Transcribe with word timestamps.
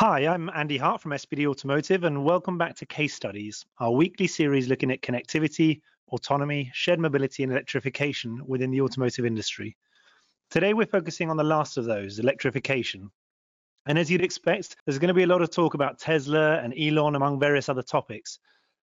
Hi, 0.00 0.26
I'm 0.26 0.48
Andy 0.54 0.78
Hart 0.78 1.02
from 1.02 1.12
SBD 1.12 1.44
Automotive, 1.44 2.04
and 2.04 2.24
welcome 2.24 2.56
back 2.56 2.74
to 2.76 2.86
Case 2.86 3.12
Studies, 3.12 3.66
our 3.80 3.90
weekly 3.90 4.26
series 4.26 4.66
looking 4.66 4.90
at 4.90 5.02
connectivity, 5.02 5.82
autonomy, 6.10 6.70
shared 6.72 6.98
mobility, 6.98 7.42
and 7.42 7.52
electrification 7.52 8.40
within 8.46 8.70
the 8.70 8.80
automotive 8.80 9.26
industry. 9.26 9.76
Today, 10.48 10.72
we're 10.72 10.86
focusing 10.86 11.28
on 11.28 11.36
the 11.36 11.44
last 11.44 11.76
of 11.76 11.84
those, 11.84 12.18
electrification. 12.18 13.10
And 13.84 13.98
as 13.98 14.10
you'd 14.10 14.24
expect, 14.24 14.74
there's 14.86 14.98
going 14.98 15.08
to 15.08 15.12
be 15.12 15.24
a 15.24 15.26
lot 15.26 15.42
of 15.42 15.50
talk 15.50 15.74
about 15.74 15.98
Tesla 15.98 16.60
and 16.60 16.72
Elon, 16.80 17.14
among 17.14 17.38
various 17.38 17.68
other 17.68 17.82
topics. 17.82 18.38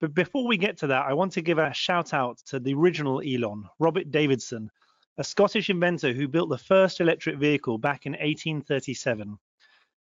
But 0.00 0.14
before 0.14 0.46
we 0.46 0.56
get 0.56 0.78
to 0.78 0.86
that, 0.86 1.04
I 1.04 1.14
want 1.14 1.32
to 1.32 1.42
give 1.42 1.58
a 1.58 1.74
shout 1.74 2.14
out 2.14 2.38
to 2.46 2.60
the 2.60 2.74
original 2.74 3.20
Elon, 3.22 3.64
Robert 3.80 4.12
Davidson, 4.12 4.70
a 5.18 5.24
Scottish 5.24 5.68
inventor 5.68 6.12
who 6.12 6.28
built 6.28 6.48
the 6.48 6.58
first 6.58 7.00
electric 7.00 7.38
vehicle 7.38 7.76
back 7.76 8.06
in 8.06 8.12
1837. 8.12 9.36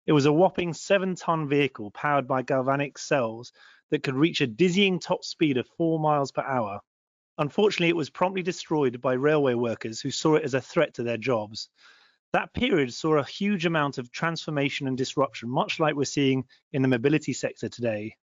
It 0.07 0.13
was 0.13 0.25
a 0.25 0.33
whopping 0.33 0.73
seven 0.73 1.15
ton 1.15 1.47
vehicle 1.47 1.91
powered 1.91 2.27
by 2.27 2.41
galvanic 2.41 2.97
cells 2.97 3.53
that 3.91 4.01
could 4.01 4.15
reach 4.15 4.41
a 4.41 4.47
dizzying 4.47 4.99
top 4.99 5.23
speed 5.23 5.57
of 5.57 5.69
four 5.77 5.99
miles 5.99 6.31
per 6.31 6.41
hour. 6.41 6.79
Unfortunately, 7.37 7.89
it 7.89 7.95
was 7.95 8.09
promptly 8.09 8.41
destroyed 8.41 8.99
by 8.99 9.13
railway 9.13 9.53
workers 9.53 10.01
who 10.01 10.09
saw 10.09 10.35
it 10.35 10.43
as 10.43 10.55
a 10.55 10.61
threat 10.61 10.95
to 10.95 11.03
their 11.03 11.17
jobs. 11.17 11.69
That 12.33 12.53
period 12.53 12.93
saw 12.93 13.17
a 13.17 13.23
huge 13.23 13.65
amount 13.65 13.99
of 13.99 14.11
transformation 14.11 14.87
and 14.87 14.97
disruption, 14.97 15.49
much 15.49 15.79
like 15.79 15.95
we're 15.95 16.05
seeing 16.05 16.45
in 16.73 16.81
the 16.81 16.87
mobility 16.87 17.33
sector 17.33 17.70
today. 17.70 18.15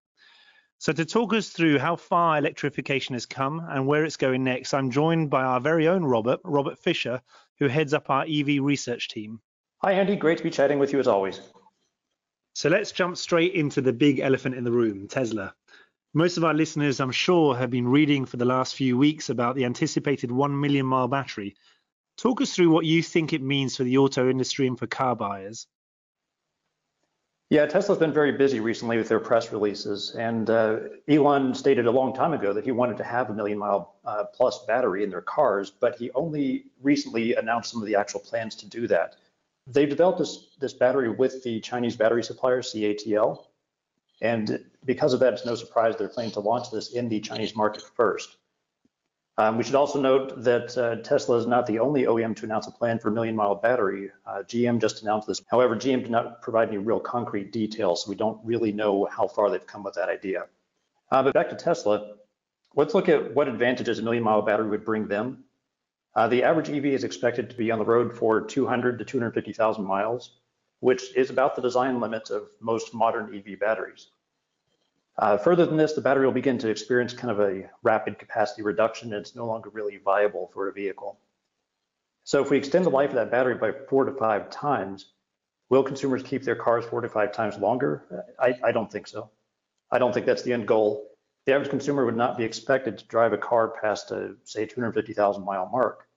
So, 0.80 0.94
to 0.94 1.05
talk 1.05 1.34
us 1.34 1.49
through 1.49 1.80
how 1.80 1.96
far 1.96 2.38
electrification 2.38 3.13
has 3.13 3.26
come 3.26 3.59
and 3.70 3.85
where 3.85 4.05
it's 4.05 4.18
going 4.18 4.44
next, 4.44 4.73
I'm 4.73 4.91
joined 4.91 5.30
by 5.30 5.44
our 5.44 5.59
very 5.59 5.88
own 5.88 6.04
Robert, 6.05 6.40
Robert 6.44 6.80
Fisher, 6.80 7.21
who 7.59 7.68
heads 7.68 7.94
up 7.94 8.09
our 8.09 8.26
EV 8.27 8.62
research 8.62 9.09
team. 9.09 9.41
Hi, 9.84 9.94
Andy. 9.94 10.16
Great 10.16 10.38
to 10.38 10.44
be 10.44 10.49
chatting 10.49 10.80
with 10.80 10.94
you 10.94 10.99
as 10.99 11.07
always. 11.07 11.41
So 12.58 12.70
let's 12.70 12.92
jump 12.92 13.18
straight 13.18 13.54
into 13.54 13.82
the 13.82 13.94
big 13.94 14.18
elephant 14.18 14.55
in 14.55 14.63
the 14.63 14.72
room, 14.72 15.08
Tesla. 15.08 15.54
Most 16.16 16.38
of 16.38 16.44
our 16.44 16.55
listeners, 16.55 16.99
I'm 16.99 17.12
sure, 17.12 17.55
have 17.55 17.70
been 17.70 17.88
reading 17.88 18.26
for 18.26 18.38
the 18.38 18.46
last 18.46 18.74
few 18.74 18.98
weeks 18.98 19.30
about 19.30 19.55
the 19.55 19.64
anticipated 19.64 20.32
1 20.32 20.60
million 20.60 20.88
mile 20.88 21.08
battery. 21.08 21.55
Talk 22.18 22.41
us 22.41 22.55
through 22.55 22.72
what 22.72 22.84
you 22.84 23.04
think 23.04 23.32
it 23.32 23.44
means 23.44 23.77
for 23.77 23.84
the 23.84 23.99
auto 23.99 24.27
industry 24.27 24.66
and 24.66 24.76
for 24.76 24.88
car 24.88 25.16
buyers. 25.16 25.68
Yeah, 27.52 27.68
Tesla's 27.68 27.99
been 27.99 28.12
very 28.12 28.32
busy 28.32 28.60
recently 28.60 28.98
with 28.98 29.08
their 29.08 29.20
press 29.20 29.52
releases, 29.52 30.16
and 30.16 30.49
uh, 30.49 30.80
Elon 31.08 31.54
stated 31.54 31.86
a 31.86 31.92
long 31.92 32.12
time 32.12 32.34
ago 32.34 32.54
that 32.54 32.66
he 32.66 32.71
wanted 32.71 32.98
to 32.98 33.04
have 33.04 33.30
a 33.30 33.36
million 33.36 33.60
mile 33.60 33.98
uh, 34.04 34.24
plus 34.34 34.66
battery 34.66 35.04
in 35.04 35.12
their 35.12 35.21
cars, 35.21 35.70
but 35.70 35.96
he 35.96 36.10
only 36.16 36.66
recently 36.82 37.36
announced 37.36 37.70
some 37.70 37.84
of 37.84 37.88
the 37.88 37.96
actual 37.96 38.20
plans 38.20 38.55
to 38.55 38.66
do 38.68 38.88
that. 38.88 39.18
They've 39.70 39.90
developed 39.90 40.20
this, 40.20 40.55
this 40.60 40.73
battery 40.73 41.10
with 41.10 41.43
the 41.43 41.60
Chinese 41.60 41.96
battery 41.96 42.23
supplier, 42.23 42.62
CATL. 42.62 43.46
And 44.21 44.65
because 44.85 45.13
of 45.13 45.20
that, 45.20 45.34
it's 45.34 45.46
no 45.46 45.55
surprise 45.55 45.96
they're 45.98 46.07
planning 46.07 46.32
to 46.34 46.40
launch 46.40 46.71
this 46.71 46.93
in 46.93 47.09
the 47.09 47.20
Chinese 47.20 47.55
market 47.55 47.84
first. 47.96 48.37
Um, 49.40 49.57
we 49.57 49.63
should 49.63 49.76
also 49.76 50.01
note 50.01 50.41
that 50.43 50.76
uh, 50.77 50.96
Tesla 51.04 51.37
is 51.37 51.46
not 51.46 51.68
the 51.68 51.77
only 51.77 52.04
OEM 52.04 52.35
to 52.37 52.46
announce 52.46 52.65
a 52.65 52.71
plan 52.71 52.98
for 52.98 53.09
a 53.09 53.12
million 53.12 53.35
mile 53.35 53.54
battery. 53.54 54.09
Uh, 54.26 54.41
GM 54.41 54.82
just 54.82 55.04
announced 55.04 55.27
this. 55.27 55.43
However, 55.51 55.76
GM 55.76 56.02
did 56.02 56.09
not 56.09 56.41
provide 56.41 56.70
any 56.70 56.79
real 56.79 56.99
concrete 56.99 57.52
details, 57.52 58.04
so 58.04 58.09
we 58.09 58.15
don't 58.15 58.40
really 58.43 58.71
know 58.71 59.05
how 59.05 59.27
far 59.27 59.52
they've 59.52 59.68
come 59.68 59.84
with 59.84 59.93
that 59.93 60.09
idea. 60.09 60.46
Uh, 61.12 61.21
but 61.21 61.35
back 61.35 61.49
to 61.49 61.55
Tesla, 61.55 62.15
let's 62.76 62.96
look 62.96 63.09
at 63.09 63.35
what 63.35 63.48
advantages 63.48 63.99
a 63.99 64.02
million 64.02 64.24
mile 64.24 64.41
battery 64.41 64.69
would 64.69 64.84
bring 64.84 65.07
them 65.07 65.44
uh, 66.18 66.28
the 66.28 66.44
average 66.44 66.68
EV 66.72 66.85
is 66.85 67.03
expected 67.03 67.47
to 67.47 67.56
be 67.56 67.69
on 67.69 67.78
the 67.78 67.85
road 67.85 68.12
for 68.12 68.41
200 68.41 68.97
to 68.97 69.06
250,000 69.06 69.85
miles, 69.85 70.31
which 70.79 71.16
is 71.16 71.29
about 71.29 71.56
the 71.56 71.62
design 71.62 72.00
limits 72.00 72.31
of 72.31 72.50
most 72.59 72.91
modern 72.91 73.35
EV 73.35 73.59
batteries. 73.59 74.07
Uh, 75.19 75.38
further 75.38 75.68
than 75.68 75.78
this, 75.78 75.94
the 75.94 76.01
battery 76.01 76.25
will 76.25 76.34
begin 76.34 76.57
to 76.57 76.69
experience 76.69 77.13
kind 77.13 77.29
of 77.29 77.40
a 77.40 77.69
rapid 77.84 78.18
capacity 78.18 78.64
reduction 78.64 79.14
and 79.14 79.22
it's 79.22 79.36
no 79.36 79.46
longer 79.46 79.69
really 79.69 79.97
viable 79.97 80.50
for 80.56 80.68
a 80.68 80.74
vehicle. 80.74 81.19
So 82.24 82.42
if 82.42 82.50
we 82.50 82.58
extend 82.58 82.86
the 82.86 82.90
life 82.90 83.09
of 83.09 83.16
that 83.16 83.30
battery 83.30 83.56
by 83.56 83.72
four 83.88 84.03
to 84.06 84.12
five 84.12 84.50
times, 84.50 85.13
will 85.69 85.84
consumers 85.84 86.24
keep 86.24 86.42
their 86.42 86.56
cars 86.56 86.84
four 86.84 87.02
to 87.02 87.09
five 87.09 87.31
times 87.31 87.58
longer? 87.58 88.25
I, 88.40 88.56
I 88.63 88.72
don't 88.72 88.92
think 88.92 89.08
so. 89.08 89.30
I 89.92 90.00
don't 90.00 90.13
think 90.16 90.25
that's 90.25 90.42
the 90.42 90.53
end 90.53 90.68
goal. 90.68 91.08
The 91.47 91.53
average 91.53 91.72
consumer 91.72 92.06
would 92.06 92.16
not 92.16 92.38
be 92.38 92.44
expected 92.44 93.00
to 93.00 93.06
drive 93.06 93.34
a 93.34 93.38
car 93.40 93.69
past 93.69 94.12
a, 94.12 94.35
say, 94.44 94.68
250,000 94.68 95.44
mile 95.44 95.68
mark 95.72 96.08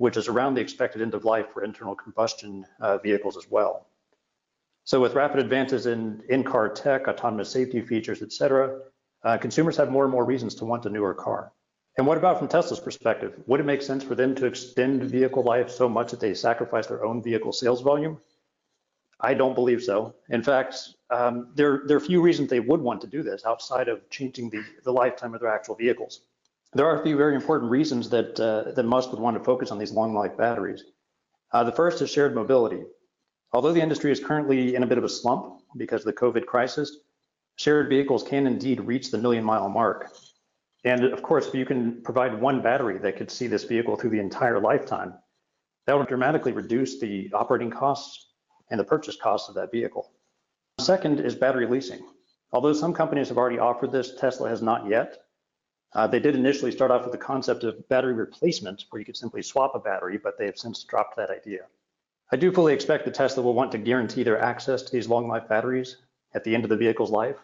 which 0.00 0.16
is 0.16 0.28
around 0.28 0.54
the 0.54 0.62
expected 0.62 1.02
end 1.02 1.12
of 1.12 1.26
life 1.26 1.44
for 1.52 1.62
internal 1.62 1.94
combustion 1.94 2.64
uh, 2.80 2.96
vehicles 2.96 3.36
as 3.36 3.46
well. 3.50 3.86
So 4.84 4.98
with 4.98 5.12
rapid 5.12 5.40
advances 5.40 5.84
in 5.84 6.22
in-car 6.30 6.70
tech, 6.70 7.06
autonomous 7.06 7.50
safety 7.50 7.82
features, 7.82 8.22
et 8.22 8.32
cetera, 8.32 8.80
uh, 9.24 9.36
consumers 9.36 9.76
have 9.76 9.90
more 9.90 10.04
and 10.04 10.10
more 10.10 10.24
reasons 10.24 10.54
to 10.54 10.64
want 10.64 10.86
a 10.86 10.88
newer 10.88 11.12
car. 11.12 11.52
And 11.98 12.06
what 12.06 12.16
about 12.16 12.38
from 12.38 12.48
Tesla's 12.48 12.80
perspective? 12.80 13.34
Would 13.46 13.60
it 13.60 13.66
make 13.66 13.82
sense 13.82 14.02
for 14.02 14.14
them 14.14 14.34
to 14.36 14.46
extend 14.46 15.04
vehicle 15.04 15.42
life 15.42 15.68
so 15.68 15.86
much 15.86 16.12
that 16.12 16.20
they 16.20 16.32
sacrifice 16.32 16.86
their 16.86 17.04
own 17.04 17.22
vehicle 17.22 17.52
sales 17.52 17.82
volume? 17.82 18.18
I 19.22 19.34
don't 19.34 19.54
believe 19.54 19.82
so. 19.82 20.14
In 20.30 20.42
fact, 20.42 20.76
um, 21.10 21.48
there, 21.54 21.82
there 21.86 21.96
are 21.96 22.00
few 22.00 22.20
reasons 22.20 22.48
they 22.48 22.60
would 22.60 22.80
want 22.80 23.00
to 23.02 23.06
do 23.06 23.22
this 23.22 23.44
outside 23.44 23.88
of 23.88 24.08
changing 24.10 24.50
the, 24.50 24.62
the 24.84 24.92
lifetime 24.92 25.34
of 25.34 25.40
their 25.40 25.50
actual 25.50 25.74
vehicles. 25.74 26.22
There 26.72 26.86
are 26.86 27.00
a 27.00 27.02
few 27.02 27.16
very 27.16 27.34
important 27.34 27.70
reasons 27.70 28.08
that, 28.10 28.38
uh, 28.38 28.72
that 28.72 28.84
Musk 28.84 29.10
would 29.10 29.20
want 29.20 29.36
to 29.36 29.44
focus 29.44 29.70
on 29.70 29.78
these 29.78 29.92
long 29.92 30.14
life 30.14 30.36
batteries. 30.36 30.84
Uh, 31.52 31.64
the 31.64 31.72
first 31.72 32.00
is 32.00 32.10
shared 32.10 32.34
mobility. 32.34 32.82
Although 33.52 33.72
the 33.72 33.80
industry 33.80 34.12
is 34.12 34.20
currently 34.20 34.76
in 34.76 34.84
a 34.84 34.86
bit 34.86 34.98
of 34.98 35.04
a 35.04 35.08
slump 35.08 35.62
because 35.76 36.02
of 36.02 36.06
the 36.06 36.12
COVID 36.12 36.46
crisis, 36.46 36.98
shared 37.56 37.88
vehicles 37.88 38.22
can 38.22 38.46
indeed 38.46 38.80
reach 38.80 39.10
the 39.10 39.18
million 39.18 39.44
mile 39.44 39.68
mark. 39.68 40.12
And 40.84 41.04
of 41.04 41.22
course, 41.22 41.48
if 41.48 41.54
you 41.54 41.66
can 41.66 42.00
provide 42.02 42.40
one 42.40 42.62
battery 42.62 42.98
that 42.98 43.16
could 43.16 43.30
see 43.30 43.48
this 43.48 43.64
vehicle 43.64 43.96
through 43.96 44.10
the 44.10 44.20
entire 44.20 44.60
lifetime, 44.60 45.14
that 45.86 45.98
would 45.98 46.06
dramatically 46.06 46.52
reduce 46.52 47.00
the 47.00 47.28
operating 47.34 47.70
costs 47.70 48.29
and 48.70 48.78
the 48.78 48.84
purchase 48.84 49.16
cost 49.16 49.48
of 49.48 49.54
that 49.56 49.72
vehicle. 49.72 50.10
Second 50.78 51.20
is 51.20 51.34
battery 51.34 51.66
leasing. 51.66 52.00
Although 52.52 52.72
some 52.72 52.92
companies 52.92 53.28
have 53.28 53.38
already 53.38 53.58
offered 53.58 53.92
this, 53.92 54.14
Tesla 54.14 54.48
has 54.48 54.62
not 54.62 54.88
yet. 54.88 55.18
Uh, 55.92 56.06
they 56.06 56.20
did 56.20 56.36
initially 56.36 56.70
start 56.70 56.90
off 56.90 57.02
with 57.02 57.12
the 57.12 57.18
concept 57.18 57.64
of 57.64 57.88
battery 57.88 58.12
replacement, 58.12 58.84
where 58.90 59.00
you 59.00 59.06
could 59.06 59.16
simply 59.16 59.42
swap 59.42 59.74
a 59.74 59.78
battery, 59.78 60.18
but 60.18 60.38
they 60.38 60.46
have 60.46 60.58
since 60.58 60.84
dropped 60.84 61.16
that 61.16 61.30
idea. 61.30 61.66
I 62.32 62.36
do 62.36 62.52
fully 62.52 62.72
expect 62.72 63.04
that 63.04 63.14
Tesla 63.14 63.42
will 63.42 63.54
want 63.54 63.72
to 63.72 63.78
guarantee 63.78 64.22
their 64.22 64.40
access 64.40 64.82
to 64.82 64.92
these 64.92 65.08
long 65.08 65.26
life 65.26 65.48
batteries 65.48 65.96
at 66.32 66.44
the 66.44 66.54
end 66.54 66.64
of 66.64 66.70
the 66.70 66.76
vehicle's 66.76 67.10
life. 67.10 67.36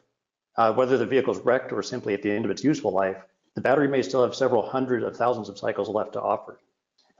Uh, 0.56 0.72
whether 0.72 0.96
the 0.96 1.06
vehicle 1.06 1.34
is 1.34 1.40
wrecked 1.40 1.72
or 1.72 1.82
simply 1.82 2.14
at 2.14 2.22
the 2.22 2.30
end 2.30 2.44
of 2.44 2.50
its 2.50 2.62
useful 2.62 2.92
life, 2.92 3.16
the 3.56 3.60
battery 3.60 3.88
may 3.88 4.02
still 4.02 4.22
have 4.22 4.34
several 4.34 4.62
hundreds 4.62 5.04
of 5.04 5.16
thousands 5.16 5.48
of 5.48 5.58
cycles 5.58 5.88
left 5.88 6.12
to 6.12 6.20
offer. 6.22 6.60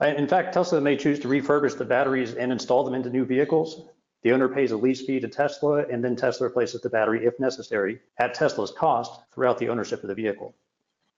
In 0.01 0.27
fact, 0.27 0.53
Tesla 0.53 0.79
may 0.79 0.95
choose 0.95 1.19
to 1.19 1.27
refurbish 1.27 1.77
the 1.77 1.85
batteries 1.85 2.35
and 2.35 2.51
install 2.51 2.83
them 2.83 2.93
into 2.93 3.09
new 3.09 3.25
vehicles. 3.25 3.89
The 4.23 4.31
owner 4.31 4.49
pays 4.49 4.71
a 4.71 4.77
lease 4.77 5.05
fee 5.05 5.19
to 5.19 5.27
Tesla, 5.27 5.85
and 5.87 6.03
then 6.03 6.15
Tesla 6.15 6.47
replaces 6.47 6.81
the 6.81 6.89
battery, 6.89 7.25
if 7.25 7.39
necessary, 7.39 7.99
at 8.17 8.33
Tesla's 8.33 8.71
cost 8.71 9.21
throughout 9.31 9.57
the 9.57 9.69
ownership 9.69 10.01
of 10.03 10.09
the 10.09 10.15
vehicle. 10.15 10.55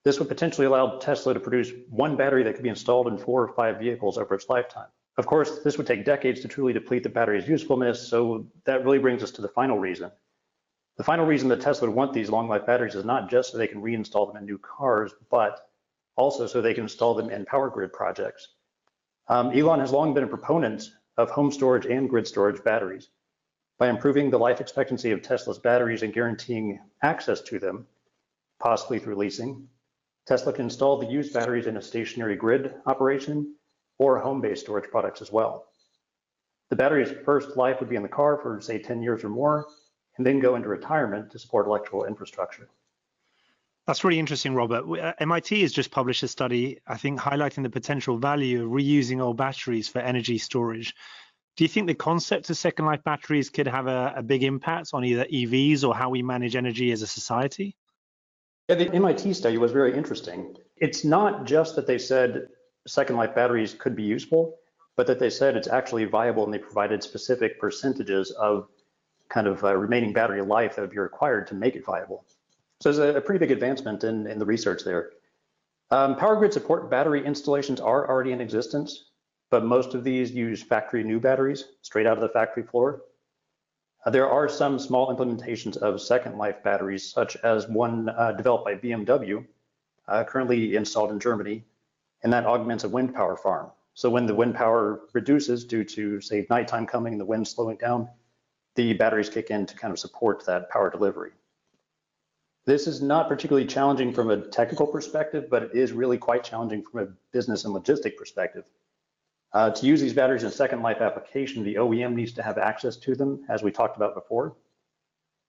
This 0.03 0.19
would 0.19 0.27
potentially 0.27 0.67
allow 0.67 0.97
Tesla 0.99 1.33
to 1.33 1.39
produce 1.39 1.71
one 1.89 2.15
battery 2.15 2.43
that 2.43 2.55
could 2.55 2.63
be 2.63 2.69
installed 2.69 3.07
in 3.07 3.17
four 3.17 3.43
or 3.43 3.53
five 3.53 3.79
vehicles 3.79 4.17
over 4.17 4.35
its 4.35 4.49
lifetime. 4.49 4.87
Of 5.17 5.25
course, 5.25 5.59
this 5.59 5.77
would 5.77 5.87
take 5.87 6.05
decades 6.05 6.39
to 6.41 6.47
truly 6.47 6.71
deplete 6.71 7.03
the 7.03 7.09
battery's 7.09 7.47
usefulness, 7.47 8.07
so 8.07 8.47
that 8.63 8.85
really 8.85 8.99
brings 8.99 9.23
us 9.23 9.31
to 9.31 9.41
the 9.41 9.49
final 9.49 9.77
reason. 9.77 10.11
The 10.97 11.03
final 11.03 11.25
reason 11.25 11.49
that 11.49 11.61
Tesla 11.61 11.87
would 11.87 11.95
want 11.95 12.13
these 12.13 12.29
long 12.29 12.47
life 12.47 12.65
batteries 12.65 12.95
is 12.95 13.05
not 13.05 13.29
just 13.29 13.51
so 13.51 13.57
they 13.57 13.67
can 13.67 13.81
reinstall 13.81 14.27
them 14.27 14.37
in 14.37 14.45
new 14.45 14.57
cars, 14.57 15.13
but 15.29 15.69
also 16.15 16.47
so 16.47 16.61
they 16.61 16.73
can 16.73 16.83
install 16.83 17.15
them 17.15 17.29
in 17.29 17.45
power 17.45 17.69
grid 17.69 17.93
projects. 17.93 18.49
Um, 19.27 19.51
Elon 19.51 19.79
has 19.79 19.91
long 19.91 20.13
been 20.13 20.23
a 20.23 20.27
proponent 20.27 20.89
of 21.19 21.29
home 21.29 21.51
storage 21.51 21.85
and 21.85 22.09
grid 22.09 22.25
storage 22.25 22.63
batteries. 22.63 23.09
By 23.77 23.89
improving 23.89 24.29
the 24.29 24.39
life 24.39 24.61
expectancy 24.61 25.11
of 25.11 25.21
Tesla's 25.21 25.59
batteries 25.59 26.01
and 26.01 26.13
guaranteeing 26.13 26.79
access 27.03 27.41
to 27.41 27.59
them, 27.59 27.87
possibly 28.57 28.99
through 28.99 29.15
leasing, 29.15 29.67
Tesla 30.25 30.53
can 30.53 30.65
install 30.65 30.97
the 30.97 31.11
used 31.11 31.33
batteries 31.33 31.67
in 31.67 31.75
a 31.75 31.81
stationary 31.81 32.37
grid 32.37 32.73
operation 32.85 33.55
or 33.97 34.17
home-based 34.17 34.61
storage 34.61 34.89
products 34.89 35.21
as 35.21 35.29
well. 35.29 35.65
The 36.69 36.77
battery's 36.77 37.11
first 37.25 37.57
life 37.57 37.81
would 37.81 37.89
be 37.89 37.97
in 37.97 38.03
the 38.03 38.07
car 38.07 38.37
for 38.37 38.61
say 38.61 38.79
10 38.79 39.03
years 39.03 39.21
or 39.21 39.29
more, 39.29 39.67
and 40.17 40.25
then 40.25 40.39
go 40.39 40.55
into 40.55 40.69
retirement 40.69 41.31
to 41.31 41.39
support 41.39 41.67
electrical 41.67 42.05
infrastructure. 42.05 42.69
That's 43.89 44.03
really 44.03 44.19
interesting, 44.19 44.53
Robert. 44.53 44.83
Uh, 44.99 45.13
MIT 45.17 45.63
has 45.63 45.73
just 45.73 45.89
published 45.89 46.21
a 46.21 46.27
study, 46.27 46.77
I 46.85 46.95
think, 46.95 47.19
highlighting 47.19 47.63
the 47.63 47.71
potential 47.71 48.19
value 48.19 48.63
of 48.63 48.69
reusing 48.69 49.19
old 49.19 49.37
batteries 49.37 49.87
for 49.87 49.97
energy 49.97 50.37
storage. 50.37 50.93
Do 51.57 51.63
you 51.63 51.67
think 51.67 51.87
the 51.87 51.95
concept 51.95 52.51
of 52.51 52.57
second 52.57 52.85
life 52.85 53.03
batteries 53.03 53.49
could 53.49 53.65
have 53.65 53.87
a, 53.87 54.13
a 54.17 54.21
big 54.21 54.43
impact 54.43 54.91
on 54.93 55.03
either 55.03 55.25
EVs 55.25 55.83
or 55.83 55.95
how 55.95 56.11
we 56.11 56.21
manage 56.21 56.55
energy 56.55 56.91
as 56.91 57.01
a 57.01 57.07
society? 57.07 57.75
Yeah, 58.67 58.75
the 58.75 58.93
MIT 58.93 59.33
study 59.33 59.57
was 59.57 59.71
very 59.71 59.97
interesting. 59.97 60.55
It's 60.77 61.03
not 61.03 61.45
just 61.45 61.75
that 61.75 61.87
they 61.87 61.97
said 61.97 62.45
second 62.85 63.15
life 63.15 63.33
batteries 63.33 63.73
could 63.73 63.95
be 63.95 64.03
useful, 64.03 64.59
but 64.97 65.07
that 65.07 65.17
they 65.17 65.31
said 65.31 65.57
it's 65.57 65.67
actually 65.67 66.05
viable 66.05 66.43
and 66.43 66.53
they 66.53 66.59
provided 66.59 67.01
specific 67.01 67.59
percentages 67.59 68.29
of 68.29 68.67
kind 69.29 69.47
of 69.47 69.63
uh, 69.63 69.75
remaining 69.75 70.13
battery 70.13 70.43
life 70.43 70.75
that 70.75 70.81
would 70.81 70.91
be 70.91 70.99
required 70.99 71.47
to 71.47 71.55
make 71.55 71.75
it 71.75 71.83
viable. 71.83 72.23
So 72.81 72.91
there's 72.91 73.15
a, 73.15 73.19
pretty 73.19 73.39
big 73.39 73.51
advancement 73.51 74.05
in, 74.05 74.25
in 74.25 74.39
the 74.39 74.45
research 74.45 74.83
there. 74.85 75.11
Um, 75.91 76.15
power 76.15 76.37
grid 76.37 76.53
support 76.53 76.89
battery 76.89 77.25
installations 77.25 77.81
are 77.81 78.07
already 78.07 78.31
in 78.31 78.39
existence, 78.39 79.09
but 79.49 79.65
most 79.65 79.95
of 79.95 80.03
these 80.03 80.31
use 80.31 80.63
factory 80.63 81.03
new 81.03 81.19
batteries 81.19 81.65
straight 81.81 82.07
out 82.07 82.17
of 82.17 82.21
the 82.21 82.29
factory 82.29 82.63
floor. 82.63 83.01
Uh, 84.05 84.11
there 84.11 84.29
are 84.29 84.47
some 84.47 84.79
small 84.79 85.13
implementations 85.13 85.75
of 85.75 85.99
second 85.99 86.37
life 86.37 86.63
batteries, 86.63 87.11
such 87.11 87.35
as 87.37 87.67
one 87.67 88.07
uh, 88.09 88.31
developed 88.31 88.63
by 88.63 88.75
BMW, 88.75 89.45
uh, 90.07 90.23
currently 90.23 90.77
installed 90.77 91.11
in 91.11 91.19
Germany, 91.19 91.65
and 92.23 92.31
that 92.31 92.45
augments 92.45 92.85
a 92.85 92.89
wind 92.89 93.13
power 93.13 93.35
farm. 93.35 93.71
So 93.93 94.09
when 94.09 94.25
the 94.25 94.35
wind 94.35 94.55
power 94.55 95.01
reduces 95.11 95.65
due 95.65 95.83
to, 95.83 96.21
say, 96.21 96.47
nighttime 96.49 96.87
coming 96.87 97.13
and 97.13 97.19
the 97.19 97.25
wind 97.25 97.45
slowing 97.45 97.75
down, 97.75 98.07
the 98.75 98.93
batteries 98.93 99.29
kick 99.29 99.49
in 99.49 99.65
to 99.65 99.75
kind 99.75 99.91
of 99.91 99.99
support 99.99 100.45
that 100.45 100.69
power 100.69 100.89
delivery. 100.89 101.31
This 102.65 102.87
is 102.87 103.01
not 103.01 103.27
particularly 103.27 103.67
challenging 103.67 104.13
from 104.13 104.29
a 104.29 104.37
technical 104.37 104.85
perspective, 104.85 105.49
but 105.49 105.63
it 105.63 105.71
is 105.73 105.91
really 105.91 106.17
quite 106.17 106.43
challenging 106.43 106.83
from 106.83 107.01
a 107.01 107.07
business 107.31 107.65
and 107.65 107.73
logistic 107.73 108.15
perspective. 108.17 108.65
Uh, 109.53 109.71
to 109.71 109.85
use 109.85 109.99
these 109.99 110.13
batteries 110.13 110.43
in 110.43 110.51
second 110.51 110.83
life 110.83 111.01
application, 111.01 111.63
the 111.63 111.75
OEM 111.75 112.13
needs 112.13 112.33
to 112.33 112.43
have 112.43 112.57
access 112.57 112.95
to 112.97 113.15
them, 113.15 113.43
as 113.49 113.63
we 113.63 113.71
talked 113.71 113.97
about 113.97 114.13
before. 114.13 114.55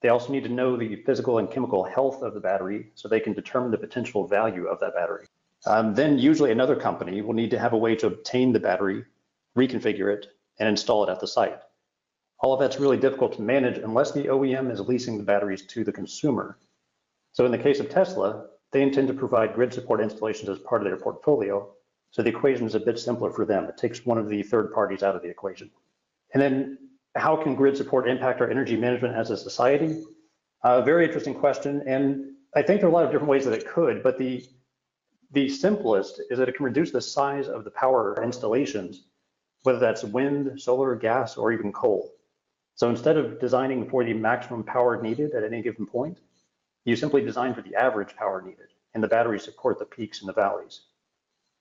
They 0.00 0.08
also 0.08 0.32
need 0.32 0.44
to 0.44 0.48
know 0.48 0.76
the 0.76 0.96
physical 1.04 1.38
and 1.38 1.50
chemical 1.50 1.84
health 1.84 2.22
of 2.22 2.32
the 2.32 2.40
battery 2.40 2.90
so 2.94 3.06
they 3.06 3.20
can 3.20 3.34
determine 3.34 3.70
the 3.70 3.76
potential 3.76 4.26
value 4.26 4.66
of 4.66 4.80
that 4.80 4.94
battery. 4.94 5.26
Um, 5.66 5.94
then 5.94 6.18
usually 6.18 6.52
another 6.52 6.74
company 6.74 7.20
will 7.20 7.34
need 7.34 7.50
to 7.50 7.58
have 7.58 7.74
a 7.74 7.78
way 7.78 7.94
to 7.96 8.06
obtain 8.06 8.52
the 8.52 8.60
battery, 8.60 9.04
reconfigure 9.56 10.14
it, 10.14 10.28
and 10.58 10.68
install 10.68 11.04
it 11.04 11.10
at 11.10 11.20
the 11.20 11.26
site. 11.26 11.60
All 12.38 12.54
of 12.54 12.60
that's 12.60 12.80
really 12.80 12.96
difficult 12.96 13.34
to 13.34 13.42
manage 13.42 13.76
unless 13.76 14.12
the 14.12 14.24
OEM 14.24 14.72
is 14.72 14.80
leasing 14.80 15.18
the 15.18 15.24
batteries 15.24 15.66
to 15.66 15.84
the 15.84 15.92
consumer. 15.92 16.56
So 17.32 17.44
in 17.44 17.52
the 17.52 17.58
case 17.58 17.80
of 17.80 17.88
Tesla, 17.88 18.46
they 18.72 18.82
intend 18.82 19.08
to 19.08 19.14
provide 19.14 19.54
grid 19.54 19.72
support 19.72 20.00
installations 20.00 20.48
as 20.48 20.58
part 20.58 20.82
of 20.82 20.88
their 20.88 20.96
portfolio, 20.96 21.72
so 22.10 22.22
the 22.22 22.30
equation 22.30 22.66
is 22.66 22.74
a 22.74 22.80
bit 22.80 22.98
simpler 22.98 23.30
for 23.30 23.44
them. 23.44 23.64
It 23.64 23.76
takes 23.76 24.04
one 24.04 24.18
of 24.18 24.28
the 24.28 24.42
third 24.42 24.72
parties 24.72 25.02
out 25.02 25.14
of 25.14 25.22
the 25.22 25.28
equation. 25.28 25.70
And 26.34 26.42
then 26.42 26.78
how 27.14 27.36
can 27.36 27.54
grid 27.54 27.76
support 27.76 28.08
impact 28.08 28.40
our 28.40 28.50
energy 28.50 28.76
management 28.76 29.14
as 29.14 29.30
a 29.30 29.36
society? 29.36 30.02
A 30.64 30.68
uh, 30.68 30.82
very 30.82 31.04
interesting 31.04 31.34
question. 31.34 31.82
And 31.86 32.32
I 32.54 32.62
think 32.62 32.80
there 32.80 32.88
are 32.88 32.92
a 32.92 32.94
lot 32.94 33.04
of 33.04 33.12
different 33.12 33.30
ways 33.30 33.44
that 33.44 33.54
it 33.54 33.66
could, 33.66 34.02
but 34.02 34.18
the, 34.18 34.44
the 35.32 35.48
simplest 35.48 36.20
is 36.30 36.38
that 36.38 36.48
it 36.48 36.56
can 36.56 36.64
reduce 36.64 36.90
the 36.90 37.00
size 37.00 37.48
of 37.48 37.64
the 37.64 37.70
power 37.70 38.20
installations, 38.22 39.04
whether 39.62 39.78
that's 39.78 40.02
wind, 40.02 40.60
solar, 40.60 40.96
gas, 40.96 41.36
or 41.36 41.52
even 41.52 41.72
coal. 41.72 42.12
So 42.74 42.90
instead 42.90 43.16
of 43.16 43.38
designing 43.40 43.88
for 43.88 44.04
the 44.04 44.14
maximum 44.14 44.64
power 44.64 45.00
needed 45.00 45.34
at 45.34 45.44
any 45.44 45.62
given 45.62 45.86
point, 45.86 46.18
you 46.84 46.96
simply 46.96 47.22
design 47.22 47.54
for 47.54 47.62
the 47.62 47.74
average 47.74 48.16
power 48.16 48.42
needed, 48.42 48.68
and 48.94 49.02
the 49.02 49.08
batteries 49.08 49.44
support 49.44 49.78
the 49.78 49.84
peaks 49.84 50.20
and 50.20 50.28
the 50.28 50.32
valleys. 50.32 50.82